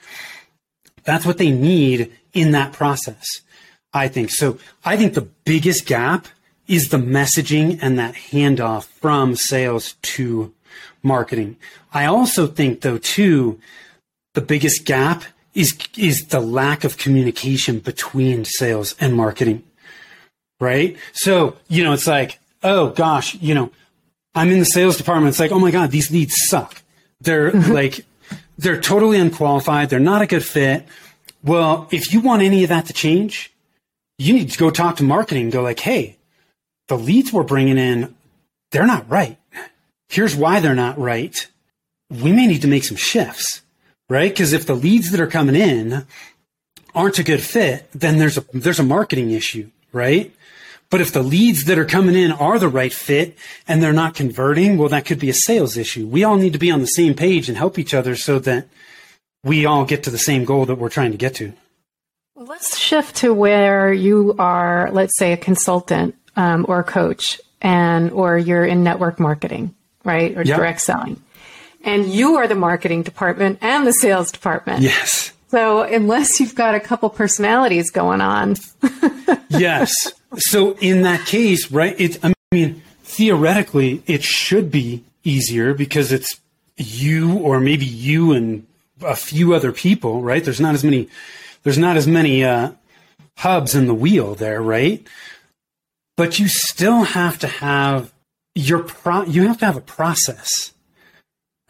[1.04, 3.24] That's what they need in that process,
[3.92, 4.30] I think.
[4.30, 6.26] So I think the biggest gap
[6.66, 10.52] is the messaging and that handoff from sales to
[11.02, 11.56] marketing.
[11.92, 13.58] I also think though too,
[14.34, 15.24] the biggest gap
[15.54, 19.64] is, is the lack of communication between sales and marketing.
[20.60, 20.96] Right.
[21.12, 23.70] So, you know, it's like, oh gosh, you know,
[24.38, 25.30] I'm in the sales department.
[25.30, 26.80] It's like, oh my God, these leads suck.
[27.20, 27.72] They're mm-hmm.
[27.80, 28.06] like,
[28.56, 29.90] they're totally unqualified.
[29.90, 30.86] They're not a good fit.
[31.42, 33.52] Well, if you want any of that to change,
[34.16, 36.16] you need to go talk to marketing and go like, Hey,
[36.86, 38.14] the leads we're bringing in,
[38.70, 39.38] they're not right.
[40.08, 41.46] Here's why they're not right.
[42.08, 43.62] We may need to make some shifts,
[44.08, 44.30] right?
[44.30, 46.06] Because if the leads that are coming in
[46.94, 50.32] aren't a good fit, then there's a, there's a marketing issue, right?
[50.90, 54.14] But if the leads that are coming in are the right fit and they're not
[54.14, 56.06] converting, well, that could be a sales issue.
[56.06, 58.68] We all need to be on the same page and help each other so that
[59.44, 61.52] we all get to the same goal that we're trying to get to.
[62.34, 68.10] Let's shift to where you are, let's say, a consultant um, or a coach and
[68.12, 69.74] or you're in network marketing,
[70.04, 70.36] right?
[70.36, 70.56] Or yep.
[70.56, 71.20] direct selling.
[71.84, 74.82] And you are the marketing department and the sales department.
[74.82, 75.32] Yes.
[75.48, 78.56] So unless you've got a couple personalities going on.
[79.48, 80.12] yes.
[80.36, 86.40] So in that case, right, it I mean, theoretically it should be easier because it's
[86.76, 88.66] you or maybe you and
[89.02, 90.44] a few other people, right?
[90.44, 91.08] There's not as many
[91.62, 92.72] there's not as many uh,
[93.38, 95.06] hubs in the wheel there, right?
[96.18, 98.12] but you still have to have
[98.54, 100.74] your pro you have to have a process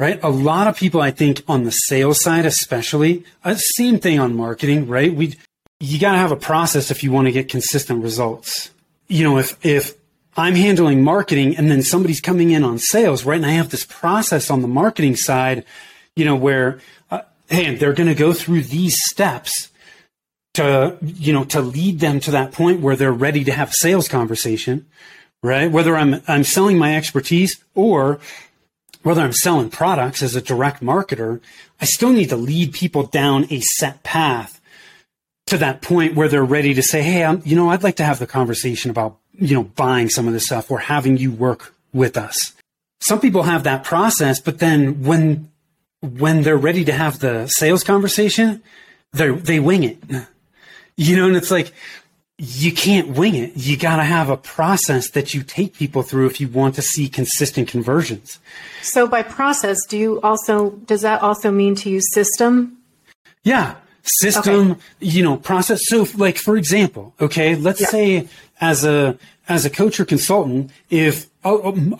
[0.01, 4.19] right a lot of people i think on the sales side especially uh, same thing
[4.19, 5.37] on marketing right we
[5.81, 8.71] you got to have a process if you want to get consistent results.
[9.09, 9.95] You know if if
[10.37, 13.87] i'm handling marketing and then somebody's coming in on sales right and i have this
[13.87, 15.65] process on the marketing side
[16.15, 16.79] you know where
[17.11, 19.71] uh, hey they're going to go through these steps
[20.53, 23.75] to you know to lead them to that point where they're ready to have a
[23.75, 24.87] sales conversation
[25.43, 25.71] right?
[25.71, 28.21] Whether i'm i'm selling my expertise or
[29.03, 31.41] whether i'm selling products as a direct marketer
[31.81, 34.58] i still need to lead people down a set path
[35.49, 38.05] to that point where they're ready to say hey I'm, you know i'd like to
[38.05, 41.75] have the conversation about you know buying some of this stuff or having you work
[41.93, 42.55] with us
[43.01, 45.51] some people have that process but then when
[46.01, 48.63] when they're ready to have the sales conversation
[49.13, 49.99] they they wing it
[50.99, 51.73] you know, and it's like,
[52.39, 53.53] you can't wing it.
[53.55, 56.83] You got to have a process that you take people through if you want to
[56.83, 58.41] see consistent conversions.
[58.83, 62.79] So by process, do you also, does that also mean to use system?
[63.45, 63.77] Yeah.
[64.21, 64.81] System, okay.
[65.01, 65.81] you know, process.
[65.85, 67.87] So like, for example, okay, let's yeah.
[67.89, 68.29] say
[68.61, 69.19] as a,
[69.49, 71.51] as a coach or consultant, if a,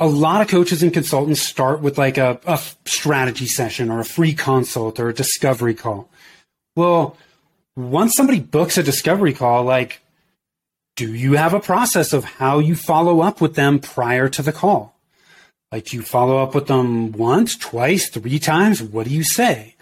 [0.01, 4.05] a, lot of coaches and consultants start with like a, a strategy session or a
[4.05, 6.09] free consult or a discovery call.
[6.77, 7.17] Well,
[7.77, 10.01] once somebody books a discovery call, like,
[10.97, 14.53] do you have a process of how you follow up with them prior to the
[14.53, 14.97] call?
[15.71, 18.83] Like, do you follow up with them once, twice, three times?
[18.83, 19.77] What do you say?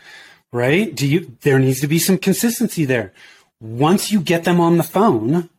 [0.57, 0.95] Right?
[0.95, 3.13] Do you, there needs to be some consistency there.
[3.61, 5.51] Once you get them on the phone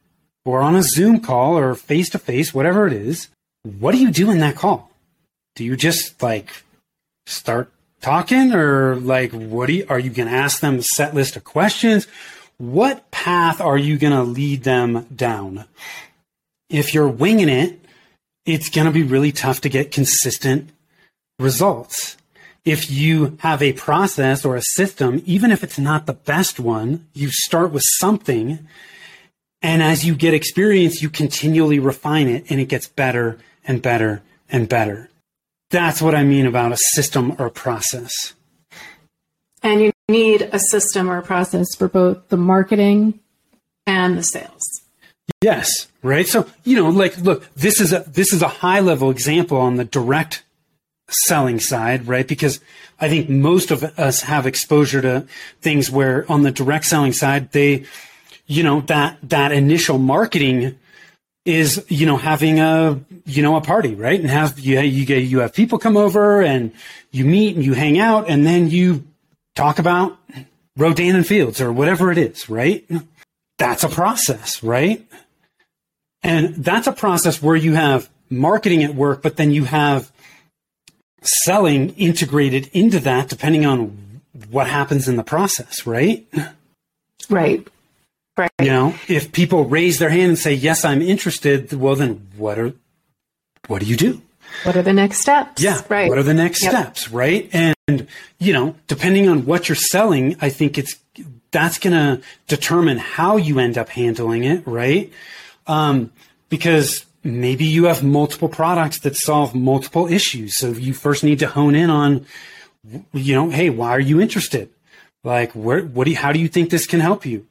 [0.43, 3.27] or on a Zoom call or face to face, whatever it is,
[3.61, 4.89] what do you do in that call?
[5.53, 6.63] Do you just like
[7.27, 11.13] start talking or like what do you, are you going to ask them a set
[11.13, 12.07] list of questions
[12.57, 15.65] what path are you going to lead them down?
[16.71, 17.79] If you're winging it,
[18.47, 20.71] it's going to be really tough to get consistent
[21.37, 22.17] results.
[22.67, 27.07] If you have a process or a system, even if it's not the best one,
[27.13, 28.67] you start with something.
[29.61, 34.21] And as you get experience, you continually refine it and it gets better and better
[34.49, 35.09] and better.
[35.69, 38.33] That's what I mean about a system or a process.
[39.63, 43.21] And you need a system or a process for both the marketing
[43.85, 44.61] and the sales.
[45.41, 46.27] Yes, right.
[46.27, 49.77] So, you know, like look, this is a this is a high level example on
[49.77, 50.43] the direct
[51.09, 52.27] selling side, right?
[52.27, 52.59] Because
[52.99, 55.27] I think most of us have exposure to
[55.61, 57.85] things where on the direct selling side, they,
[58.45, 60.77] you know, that, that initial marketing
[61.45, 64.19] is, you know, having a, you know, a party, right?
[64.19, 66.73] And have, you, you get, you have people come over and
[67.11, 69.05] you meet and you hang out and then you
[69.55, 70.17] talk about
[70.75, 72.85] Rodan and Fields or whatever it is, right?
[73.57, 75.07] That's a process, right?
[76.21, 80.11] And that's a process where you have marketing at work, but then you have
[81.27, 86.25] selling integrated into that depending on what happens in the process, right?
[87.29, 87.67] Right.
[88.37, 88.51] Right.
[88.61, 92.59] You know, if people raise their hand and say, "Yes, I'm interested," well then what
[92.59, 92.73] are
[93.67, 94.21] what do you do?
[94.63, 95.61] What are the next steps?
[95.61, 95.81] Yeah.
[95.89, 96.07] Right.
[96.07, 96.71] What are the next yep.
[96.71, 97.49] steps, right?
[97.51, 100.95] And you know, depending on what you're selling, I think it's
[101.51, 105.11] that's going to determine how you end up handling it, right?
[105.65, 106.11] Um,
[106.49, 110.55] because maybe you have multiple products that solve multiple issues.
[110.55, 112.25] So you first need to hone in on,
[113.13, 114.69] you know, hey, why are you interested?
[115.23, 117.47] Like, where, what do you, how do you think this can help you?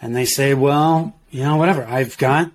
[0.00, 1.84] And they say, well, you know, whatever.
[1.84, 2.50] I've got,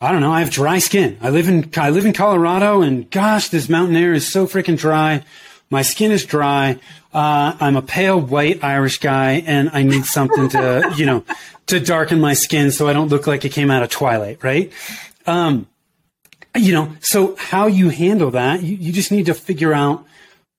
[0.00, 0.32] I don't know.
[0.32, 1.18] I have dry skin.
[1.20, 4.78] I live in, I live in Colorado and gosh, this mountain air is so freaking
[4.78, 5.24] dry.
[5.70, 6.80] My skin is dry.
[7.12, 11.24] Uh, I'm a pale white Irish guy and I need something to, you know,
[11.66, 14.72] to darken my skin so I don't look like it came out of Twilight, right?
[15.30, 15.66] Um,
[16.56, 20.04] you know, so how you handle that, you, you just need to figure out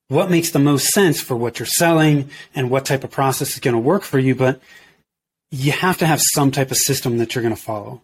[0.08, 3.60] what makes the most sense for what you're selling and what type of process is
[3.60, 4.34] going to work for you.
[4.34, 4.60] But
[5.50, 8.00] you have to have some type of system that you're going to follow.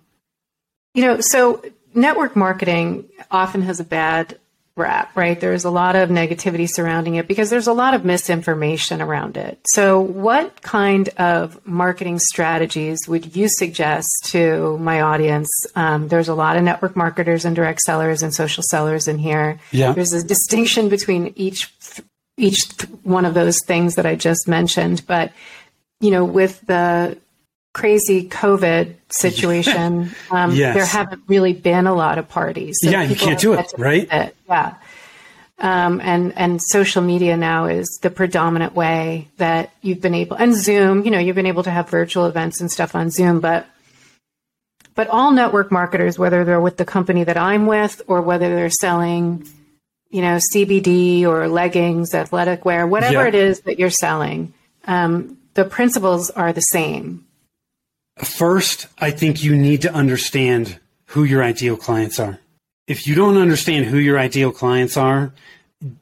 [0.94, 1.62] You know, so
[1.94, 4.38] network marketing often has a bad
[4.78, 5.38] rap, right?
[5.38, 9.60] There's a lot of negativity surrounding it because there's a lot of misinformation around it.
[9.68, 15.48] So, what kind of marketing strategies would you suggest to my audience?
[15.74, 19.58] Um, there's a lot of network marketers and direct sellers and social sellers in here.
[19.72, 19.92] Yeah.
[19.92, 21.72] There's a distinction between each
[22.36, 22.70] each
[23.02, 25.32] one of those things that I just mentioned, but
[26.00, 27.18] you know, with the
[27.72, 30.74] crazy COVID situation, um, yes.
[30.74, 32.76] there haven't really been a lot of parties.
[32.82, 34.08] So yeah, you can't do it, right?
[34.10, 34.36] It.
[34.48, 34.74] Yeah.
[35.60, 40.54] Um, and and social media now is the predominant way that you've been able and
[40.54, 41.04] Zoom.
[41.04, 43.66] You know, you've been able to have virtual events and stuff on Zoom, but
[44.98, 48.68] but all network marketers, whether they're with the company that I'm with or whether they're
[48.68, 49.46] selling,
[50.10, 53.28] you know, CBD or leggings, athletic wear, whatever yeah.
[53.28, 54.52] it is that you're selling,
[54.88, 57.24] um, the principles are the same.
[58.24, 62.40] First, I think you need to understand who your ideal clients are.
[62.86, 65.32] If you don't understand who your ideal clients are,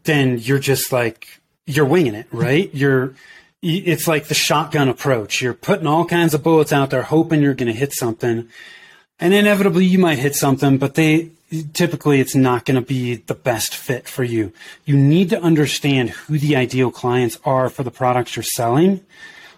[0.05, 2.73] then you're just like, you're winging it, right?
[2.75, 3.15] You're,
[3.61, 5.43] it's like the shotgun approach.
[5.43, 8.49] You're putting all kinds of bullets out there, hoping you're going to hit something.
[9.19, 11.31] And inevitably you might hit something, but they,
[11.73, 14.53] typically it's not going to be the best fit for you.
[14.85, 19.05] You need to understand who the ideal clients are for the products you're selling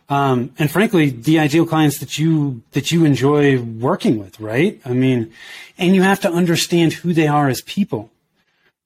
[0.08, 4.80] um, and frankly, the ideal clients that you that you enjoy working with, right?
[4.84, 5.32] I mean,
[5.76, 8.10] and you have to understand who they are as people,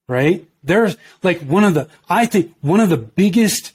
[0.09, 0.45] right?
[0.65, 3.73] There's like one of the I think one of the biggest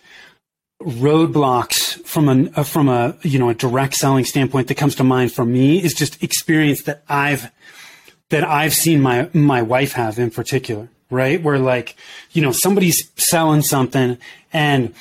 [0.81, 5.03] roadblocks from a uh, from a you know a direct selling standpoint that comes to
[5.05, 7.49] mind for me is just experience that I've
[8.29, 11.41] that I've seen my my wife have in particular, right?
[11.41, 11.95] Where like
[12.31, 14.17] you know somebody's selling something
[14.51, 14.93] and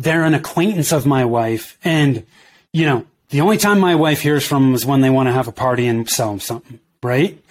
[0.00, 1.78] they're an acquaintance of my wife.
[1.84, 2.24] And,
[2.72, 5.32] you know, the only time my wife hears from them is when they want to
[5.32, 7.42] have a party and sell them something, right?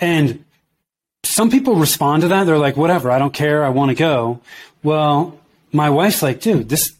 [0.00, 0.44] And
[1.24, 2.44] some people respond to that.
[2.44, 3.64] They're like, whatever, I don't care.
[3.64, 4.40] I want to go.
[4.82, 5.38] Well,
[5.72, 6.94] my wife's like, dude, this,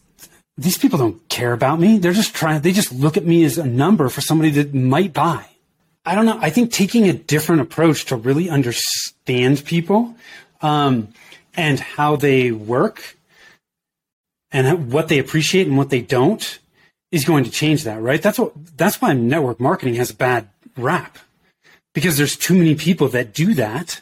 [0.57, 1.97] these people don't care about me.
[1.97, 5.13] They're just trying, they just look at me as a number for somebody that might
[5.13, 5.45] buy.
[6.05, 6.37] I don't know.
[6.41, 10.15] I think taking a different approach to really understand people,
[10.61, 11.09] um,
[11.55, 13.15] and how they work
[14.53, 16.59] and what they appreciate and what they don't
[17.11, 18.21] is going to change that, right?
[18.21, 20.47] That's what, that's why network marketing has a bad
[20.77, 21.17] rap
[21.93, 24.01] because there's too many people that do that.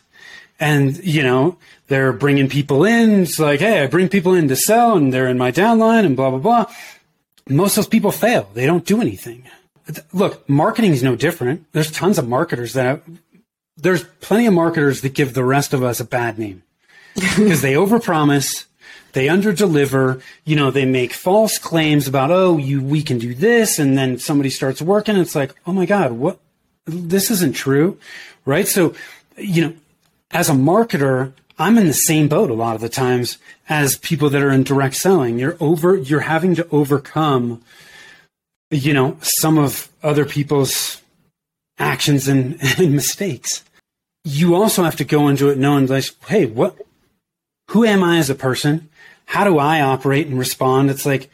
[0.59, 3.21] And, you know, they're bringing people in.
[3.21, 6.15] It's like, hey, I bring people in to sell and they're in my downline and
[6.15, 6.65] blah, blah, blah.
[7.49, 8.49] most of those people fail.
[8.53, 9.43] They don't do anything.
[10.13, 11.65] Look, marketing is no different.
[11.71, 13.01] There's tons of marketers that have,
[13.77, 16.63] there's plenty of marketers that give the rest of us a bad name
[17.15, 18.65] because they overpromise,
[19.13, 23.79] they underdeliver, you know, they make false claims about, oh, you, we can do this.
[23.79, 25.15] And then somebody starts working.
[25.15, 26.39] it's like, oh my God, what?
[26.85, 27.99] This isn't true.
[28.45, 28.67] Right.
[28.67, 28.95] So,
[29.37, 29.73] you know,
[30.31, 33.37] as a marketer, I'm in the same boat a lot of the times
[33.69, 35.37] as people that are in direct selling.
[35.37, 37.61] You're over, you're having to overcome,
[38.71, 41.01] you know, some of other people's
[41.77, 43.63] actions and, and mistakes.
[44.23, 46.77] You also have to go into it knowing like, hey, what,
[47.69, 48.89] who am I as a person?
[49.31, 50.89] How do I operate and respond?
[50.89, 51.29] It's like,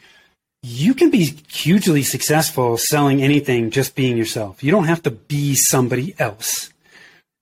[0.62, 4.62] you can be hugely successful selling anything just being yourself.
[4.62, 6.72] You don't have to be somebody else,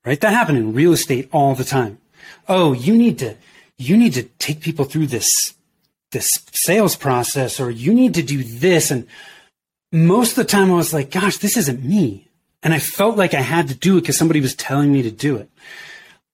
[0.07, 0.19] right?
[0.19, 1.99] That happened in real estate all the time.
[2.49, 3.37] Oh, you need to,
[3.77, 5.29] you need to take people through this,
[6.13, 8.91] this sales process, or you need to do this.
[8.91, 9.07] And
[9.93, 12.29] most of the time I was like, gosh, this isn't me.
[12.63, 15.11] And I felt like I had to do it because somebody was telling me to
[15.11, 15.51] do it.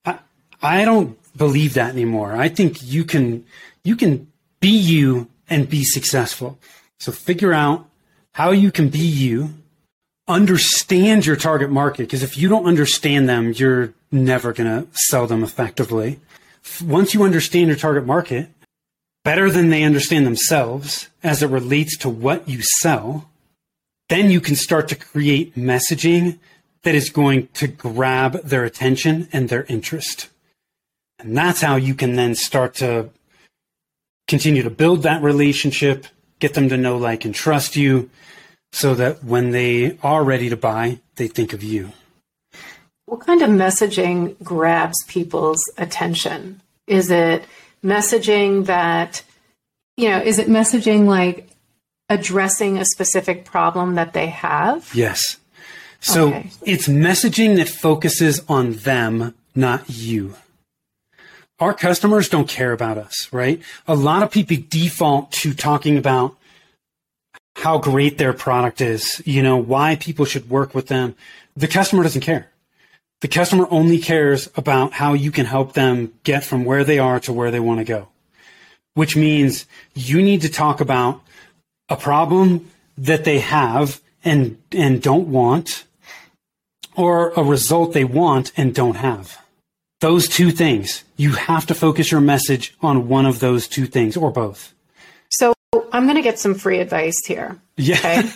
[0.05, 0.21] I,
[0.63, 2.37] I don't believe that anymore.
[2.37, 3.45] I think you can,
[3.85, 4.31] you can
[4.61, 6.59] be you and be successful.
[6.99, 7.89] So figure out
[8.33, 9.55] how you can be you,
[10.29, 12.05] understand your target market.
[12.05, 16.21] Because if you don't understand them, you're never going to sell them effectively.
[16.83, 18.49] Once you understand your target market
[19.25, 23.29] better than they understand themselves as it relates to what you sell,
[24.09, 26.39] then you can start to create messaging
[26.83, 30.29] that is going to grab their attention and their interest.
[31.19, 33.11] And that's how you can then start to
[34.33, 36.07] continue to build that relationship,
[36.39, 38.09] get them to know, like, and trust you
[38.73, 41.93] so that when they are ready to buy, they think of you.
[43.05, 46.63] What kind of messaging grabs people's attention?
[46.87, 47.45] Is it
[47.85, 49.23] messaging that,
[49.99, 51.51] you know, is it messaging like
[52.09, 54.91] addressing a specific problem that they have?
[54.95, 55.37] Yes.
[56.01, 56.51] So okay.
[56.63, 60.37] it's messaging that focuses on them, not you
[61.63, 63.63] our customers don't care about us, right?
[63.87, 66.37] A lot of people default to talking about
[67.55, 71.15] how great their product is, you know, why people should work with them.
[71.55, 72.51] The customer doesn't care.
[73.21, 77.21] The customer only cares about how you can help them get from where they are
[77.21, 78.09] to where they want to go,
[78.95, 81.21] which means you need to talk about
[81.89, 85.85] a problem that they have and, and don't want
[86.97, 89.39] or a result they want and don't have.
[90.03, 91.05] Those two things.
[91.17, 94.75] You have to focus your message on one of those two things or both.
[95.31, 95.55] So
[95.93, 97.57] I'm going to get some free advice here.
[97.77, 97.99] Yeah.
[97.99, 98.31] Okay?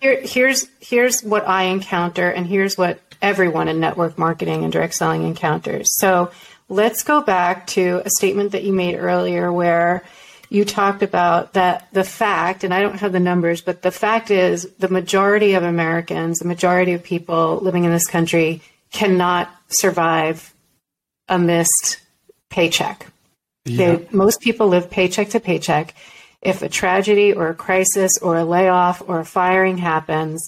[0.00, 4.94] Here, here's here's what I encounter, and here's what everyone in network marketing and direct
[4.94, 5.94] selling encounters.
[5.98, 6.30] So
[6.70, 10.02] let's go back to a statement that you made earlier, where
[10.48, 14.30] you talked about that the fact, and I don't have the numbers, but the fact
[14.30, 20.49] is the majority of Americans, the majority of people living in this country cannot survive
[21.30, 22.00] a missed
[22.50, 23.06] paycheck.
[23.64, 23.96] Yeah.
[23.96, 25.94] They, most people live paycheck to paycheck.
[26.42, 30.46] If a tragedy or a crisis or a layoff or a firing happens,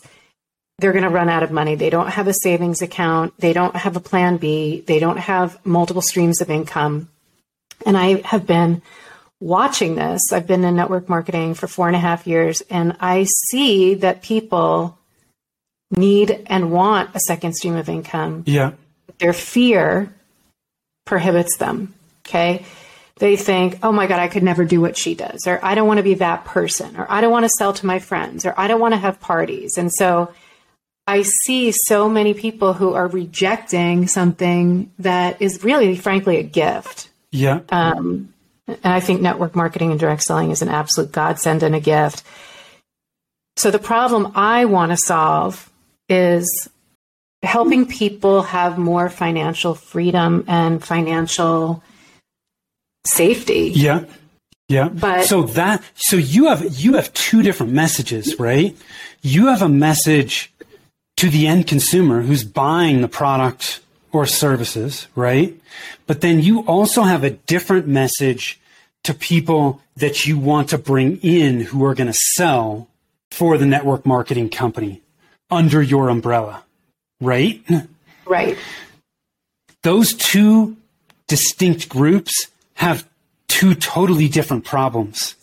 [0.79, 1.77] they're going to run out of money.
[1.77, 3.35] They don't have a savings account.
[3.39, 4.83] They don't have a plan B.
[4.87, 7.09] They don't have multiple streams of income.
[7.87, 8.83] And I have been
[9.39, 10.33] watching this.
[10.33, 14.23] I've been in network marketing for four and a half years, and I see that
[14.23, 14.99] people
[15.91, 18.45] need and want a second stream of income.
[18.47, 18.73] Yeah.
[19.19, 20.15] Their fear
[21.05, 21.95] prohibits them.
[22.27, 22.65] Okay.
[23.17, 25.87] They think, oh my God, I could never do what she does, or I don't
[25.87, 28.55] want to be that person, or I don't want to sell to my friends, or
[28.57, 29.77] I don't want to have parties.
[29.77, 30.33] And so
[31.07, 37.11] I see so many people who are rejecting something that is really, frankly, a gift.
[37.31, 37.61] Yeah.
[37.69, 38.33] Um,
[38.67, 42.23] and I think network marketing and direct selling is an absolute godsend and a gift.
[43.57, 45.71] So the problem I want to solve
[46.09, 46.69] is
[47.43, 51.83] helping people have more financial freedom and financial
[53.05, 53.73] safety.
[53.75, 54.05] Yeah.
[54.69, 54.89] Yeah.
[54.89, 58.77] But so that so you have you have two different messages, right?
[59.21, 60.53] You have a message
[61.17, 63.81] to the end consumer who's buying the product
[64.13, 65.55] or services, right?
[66.07, 68.61] But then you also have a different message
[69.05, 72.89] to people that you want to bring in who are going to sell
[73.31, 75.03] for the network marketing company
[75.51, 76.65] under your umbrella
[77.23, 77.63] right?
[78.27, 78.59] Right.
[79.83, 80.77] Those two
[81.29, 83.09] distinct groups have
[83.49, 85.35] two totally different problems,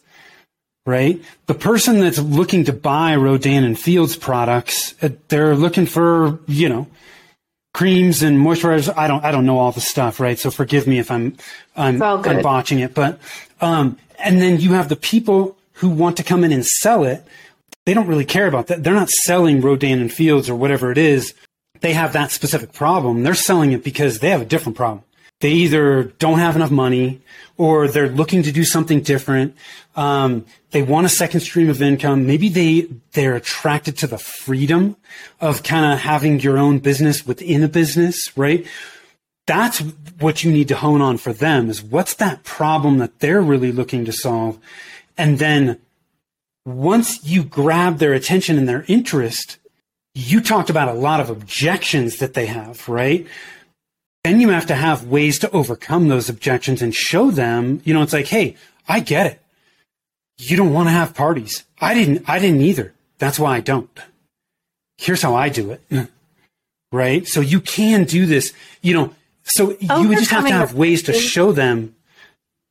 [0.86, 1.22] right?
[1.48, 6.70] The person that's looking to buy Rodan and Fields products, uh, they're looking for, you
[6.70, 6.88] know,
[7.74, 8.96] creams and moisturizers.
[8.96, 10.38] I don't, I don't know all the stuff, right?
[10.38, 11.38] So forgive me if I'm,
[11.76, 13.20] I'm, I'm botching it, but,
[13.62, 17.26] um, and then you have the people who want to come in and sell it
[17.90, 18.84] they don't really care about that.
[18.84, 21.34] They're not selling Rodan and Fields or whatever it is.
[21.82, 23.24] They have that specific problem.
[23.24, 25.04] They're selling it because they have a different problem.
[25.40, 27.22] They either don't have enough money
[27.58, 29.56] or they're looking to do something different.
[29.96, 32.28] Um, they want a second stream of income.
[32.28, 34.98] Maybe they, they're attracted to the freedom
[35.40, 38.68] of kind of having your own business within a business, right?
[39.48, 39.80] That's
[40.20, 43.72] what you need to hone on for them is what's that problem that they're really
[43.72, 44.60] looking to solve?
[45.18, 45.80] And then
[46.66, 49.58] once you grab their attention and their interest,
[50.20, 53.26] you talked about a lot of objections that they have, right?
[54.24, 58.02] Then you have to have ways to overcome those objections and show them, you know,
[58.02, 58.58] it's like, hey,
[58.88, 59.42] I get it.
[60.38, 61.64] You don't want to have parties.
[61.80, 62.94] I didn't, I didn't either.
[63.18, 63.90] That's why I don't.
[64.98, 65.82] Here's how I do it.
[66.92, 67.28] Right?
[67.28, 68.52] So you can do this,
[68.82, 69.14] you know,
[69.44, 71.96] so you would just have to have ways to show them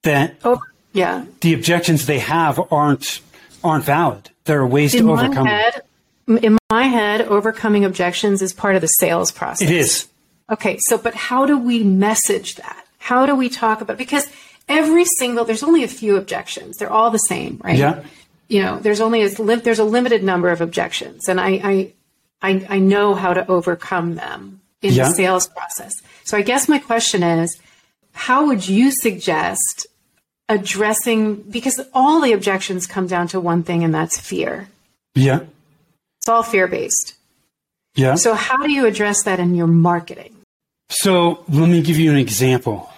[0.03, 0.61] that oh,
[0.93, 1.25] yeah.
[1.41, 3.21] the objections they have aren't
[3.63, 4.31] aren't valid.
[4.43, 5.83] There are ways in to overcome head,
[6.29, 9.69] In my head, overcoming objections is part of the sales process.
[9.69, 10.09] It is.
[10.51, 12.87] Okay, so but how do we message that?
[12.99, 14.27] How do we talk about because
[14.69, 16.77] every single there's only a few objections.
[16.77, 17.79] They're all the same, right?
[17.79, 18.05] Yeah.
[18.49, 21.93] You know, there's only a there's a limited number of objections, and I I
[22.41, 25.09] I, I know how to overcome them in yeah.
[25.09, 25.95] the sales process.
[26.25, 27.59] So I guess my question is,
[28.13, 29.89] how would you suggest
[30.49, 34.69] addressing because all the objections come down to one thing and that's fear.
[35.15, 35.41] Yeah.
[36.29, 37.15] It's all fear based.
[37.95, 38.17] Yeah.
[38.17, 40.37] So how do you address that in your marketing?
[40.91, 42.93] So let me give you an example.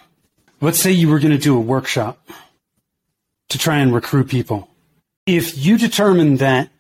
[0.61, 2.19] Let's say you were going to do a workshop
[3.51, 4.69] to try and recruit people.
[5.27, 6.71] If you determine that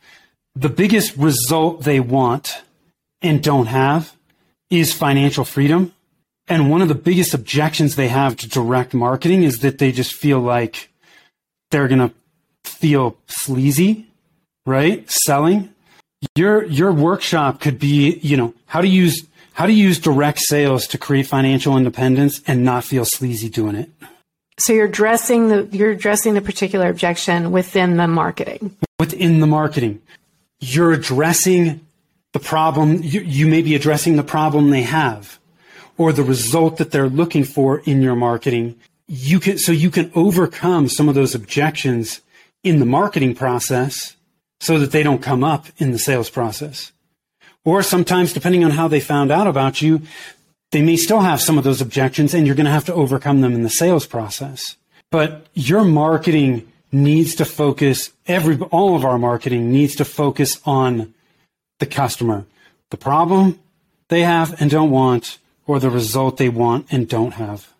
[0.56, 2.64] the biggest result they want
[3.22, 4.16] and don't have
[4.70, 5.94] is financial freedom,
[6.48, 10.14] and one of the biggest objections they have to direct marketing is that they just
[10.14, 10.90] feel like
[11.70, 12.14] they're going to
[12.64, 14.08] feel sleazy,
[14.66, 15.08] right?
[15.08, 15.72] Selling.
[16.36, 20.86] Your your workshop could be, you know, how to use how to use direct sales
[20.88, 23.90] to create financial independence and not feel sleazy doing it.
[24.58, 28.76] So you're addressing the you're addressing the particular objection within the marketing.
[28.98, 30.02] Within the marketing.
[30.60, 31.80] You're addressing
[32.32, 35.38] the problem you, you may be addressing the problem they have
[35.96, 38.78] or the result that they're looking for in your marketing.
[39.08, 42.20] You can, so you can overcome some of those objections
[42.62, 44.16] in the marketing process
[44.60, 46.92] so that they don't come up in the sales process.
[47.64, 50.02] Or sometimes, depending on how they found out about you,
[50.70, 53.40] they may still have some of those objections and you're going to have to overcome
[53.40, 54.76] them in the sales process.
[55.10, 61.14] But your marketing needs to focus every, all of our marketing needs to focus on
[61.78, 62.46] the customer,
[62.90, 63.58] the problem
[64.08, 67.72] they have and don't want, or the result they want and don't have.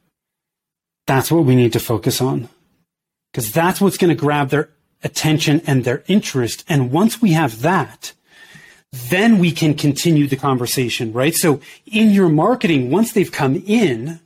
[1.07, 2.49] That's what we need to focus on.
[3.33, 4.70] Because that's what's going to grab their
[5.03, 6.64] attention and their interest.
[6.68, 8.12] And once we have that,
[8.92, 11.34] then we can continue the conversation, right?
[11.34, 14.20] So in your marketing, once they've come in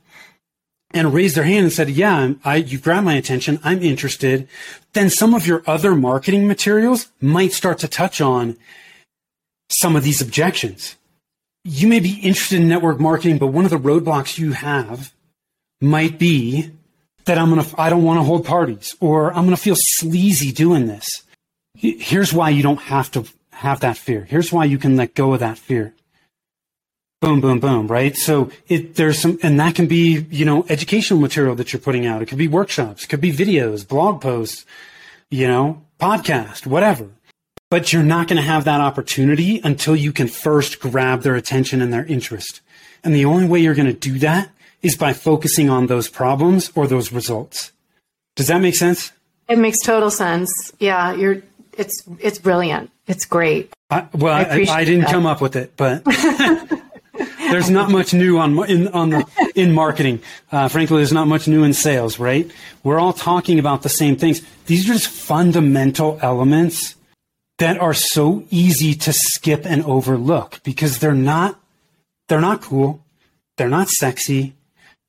[0.91, 3.59] and raised their hand and said, yeah, I, you grabbed my attention.
[3.63, 4.47] I'm interested.
[4.93, 8.57] Then some of your other marketing materials might start to touch on
[9.69, 10.95] some of these objections
[11.65, 15.11] you may be interested in network marketing, but one of the roadblocks you have
[15.81, 16.71] might be
[17.25, 20.87] that I'm gonna I don't want to hold parties or I'm gonna feel sleazy doing
[20.87, 21.07] this.
[21.75, 24.25] Here's why you don't have to have that fear.
[24.29, 25.93] Here's why you can let go of that fear.
[27.21, 28.15] Boom, boom, boom, right?
[28.15, 32.05] So it, there's some, and that can be, you know, educational material that you're putting
[32.05, 32.21] out.
[32.21, 34.65] It could be workshops, it could be videos, blog posts,
[35.29, 37.09] you know, podcast, whatever
[37.69, 41.81] but you're not going to have that opportunity until you can first grab their attention
[41.81, 42.61] and their interest.
[43.03, 44.49] And the only way you're going to do that
[44.85, 47.71] is by focusing on those problems or those results.
[48.35, 49.11] Does that make sense?
[49.47, 50.49] It makes total sense.
[50.79, 51.41] Yeah, you're
[51.77, 52.91] it's it's brilliant.
[53.07, 53.73] It's great.
[53.89, 55.11] I, well, I, I, I didn't that.
[55.11, 56.03] come up with it, but
[57.51, 60.21] there's not much new on in on the, in marketing.
[60.51, 62.19] Uh, frankly, there's not much new in sales.
[62.19, 62.49] Right?
[62.83, 64.41] We're all talking about the same things.
[64.65, 66.95] These are just fundamental elements
[67.57, 71.59] that are so easy to skip and overlook because they're not
[72.27, 73.03] they're not cool.
[73.57, 74.53] They're not sexy.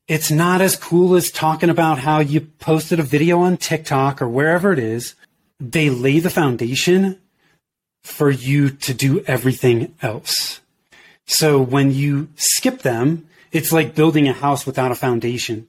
[0.07, 4.29] It's not as cool as talking about how you posted a video on TikTok or
[4.29, 5.15] wherever it is.
[5.59, 7.19] They lay the foundation
[8.03, 10.61] for you to do everything else.
[11.25, 15.67] So when you skip them, it's like building a house without a foundation.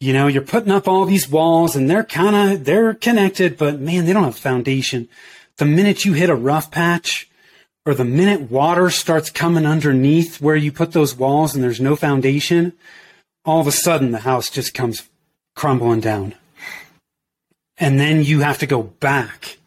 [0.00, 3.80] You know, you're putting up all these walls and they're kind of, they're connected, but
[3.80, 5.08] man, they don't have a foundation
[5.56, 7.28] the minute you hit a rough patch
[7.84, 11.96] or the minute water starts coming underneath where you put those walls and there's no
[11.96, 12.72] foundation,
[13.46, 15.08] all of a sudden the house just comes
[15.54, 16.34] crumbling down.
[17.78, 19.58] And then you have to go back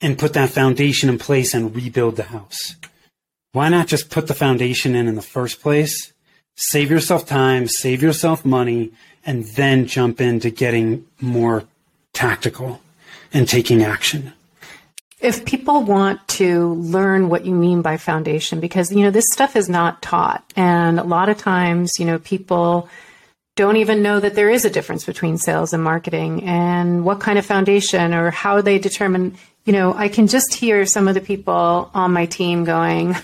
[0.00, 2.76] and put that foundation in place and rebuild the house.
[3.52, 6.12] Why not just put the foundation in in the first place?
[6.56, 8.92] Save yourself time, save yourself money,
[9.24, 11.64] and then jump into getting more
[12.12, 12.80] tactical
[13.32, 14.32] and taking action.
[15.22, 19.54] If people want to learn what you mean by foundation, because, you know, this stuff
[19.54, 20.44] is not taught.
[20.56, 22.88] And a lot of times, you know, people
[23.54, 27.38] don't even know that there is a difference between sales and marketing and what kind
[27.38, 31.20] of foundation or how they determine, you know, I can just hear some of the
[31.20, 33.14] people on my team going,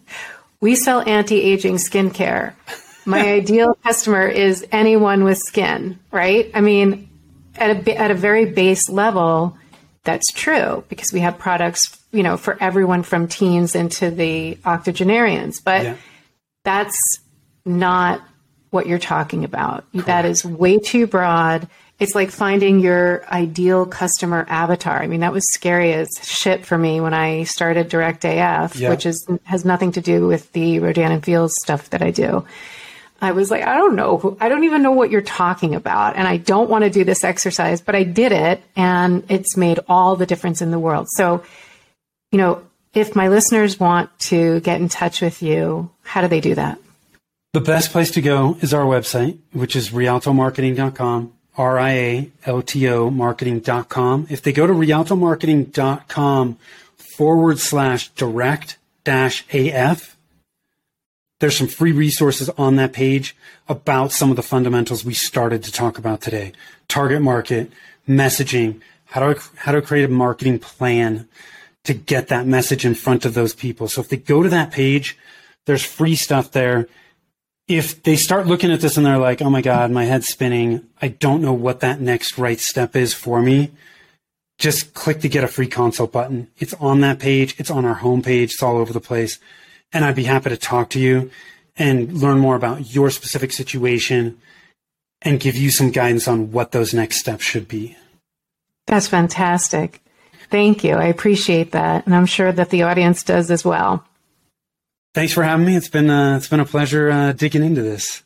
[0.60, 2.54] we sell anti-aging skincare.
[3.04, 6.50] My ideal customer is anyone with skin, right?
[6.54, 7.08] I mean,
[7.56, 9.58] at a, at a very base level,
[10.04, 15.60] that's true because we have products, you know, for everyone from teens into the octogenarians.
[15.60, 15.96] But yeah.
[16.64, 16.98] that's
[17.64, 18.22] not
[18.70, 19.84] what you're talking about.
[19.92, 20.06] Correct.
[20.06, 21.68] That is way too broad.
[22.00, 25.00] It's like finding your ideal customer avatar.
[25.00, 28.88] I mean, that was scary as shit for me when I started Direct AF, yeah.
[28.88, 32.44] which is has nothing to do with the Rodan and Fields stuff that I do.
[33.22, 34.36] I was like, I don't know.
[34.40, 36.16] I don't even know what you're talking about.
[36.16, 39.78] And I don't want to do this exercise, but I did it and it's made
[39.88, 41.06] all the difference in the world.
[41.16, 41.44] So,
[42.32, 42.62] you know,
[42.94, 46.78] if my listeners want to get in touch with you, how do they do that?
[47.52, 54.26] The best place to go is our website, which is rialtomarketing.com, R-I-A-L-T-O marketing.com.
[54.30, 56.58] If they go to rialtomarketing.com
[57.16, 60.16] forward slash direct dash AF,
[61.42, 63.34] there's some free resources on that page
[63.66, 66.52] about some of the fundamentals we started to talk about today.
[66.86, 67.72] Target market,
[68.08, 71.28] messaging, how to, how to create a marketing plan
[71.82, 73.88] to get that message in front of those people.
[73.88, 75.18] So if they go to that page,
[75.66, 76.86] there's free stuff there.
[77.66, 80.86] If they start looking at this and they're like, oh my God, my head's spinning.
[81.00, 83.72] I don't know what that next right step is for me.
[84.58, 86.52] Just click to get a free consult button.
[86.58, 87.56] It's on that page.
[87.58, 88.44] It's on our homepage.
[88.44, 89.40] It's all over the place
[89.92, 91.30] and I'd be happy to talk to you
[91.76, 94.38] and learn more about your specific situation
[95.22, 97.96] and give you some guidance on what those next steps should be.
[98.86, 100.00] That's fantastic.
[100.50, 100.94] Thank you.
[100.94, 102.04] I appreciate that.
[102.06, 104.04] And I'm sure that the audience does as well.
[105.14, 105.76] Thanks for having me.
[105.76, 108.22] It's been, uh, it's been a pleasure uh, digging into this.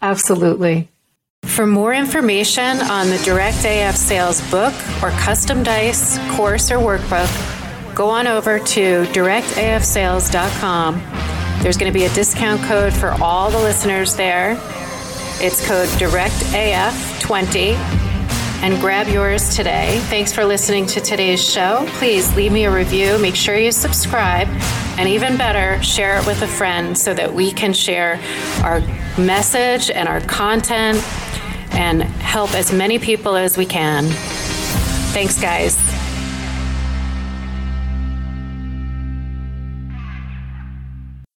[0.00, 0.88] Absolutely.
[1.44, 4.72] For more information on the Direct AF Sales book
[5.02, 7.53] or custom dice, course, or workbook,
[7.94, 11.02] go on over to directafsales.com.
[11.62, 14.58] There's going to be a discount code for all the listeners there.
[15.40, 17.74] It's code DIRECTAF20
[18.62, 19.98] and grab yours today.
[20.04, 21.84] Thanks for listening to today's show.
[21.98, 23.18] Please leave me a review.
[23.18, 24.48] Make sure you subscribe.
[24.98, 28.20] And even better, share it with a friend so that we can share
[28.62, 28.80] our
[29.18, 30.98] message and our content
[31.74, 34.04] and help as many people as we can.
[35.12, 35.76] Thanks, guys.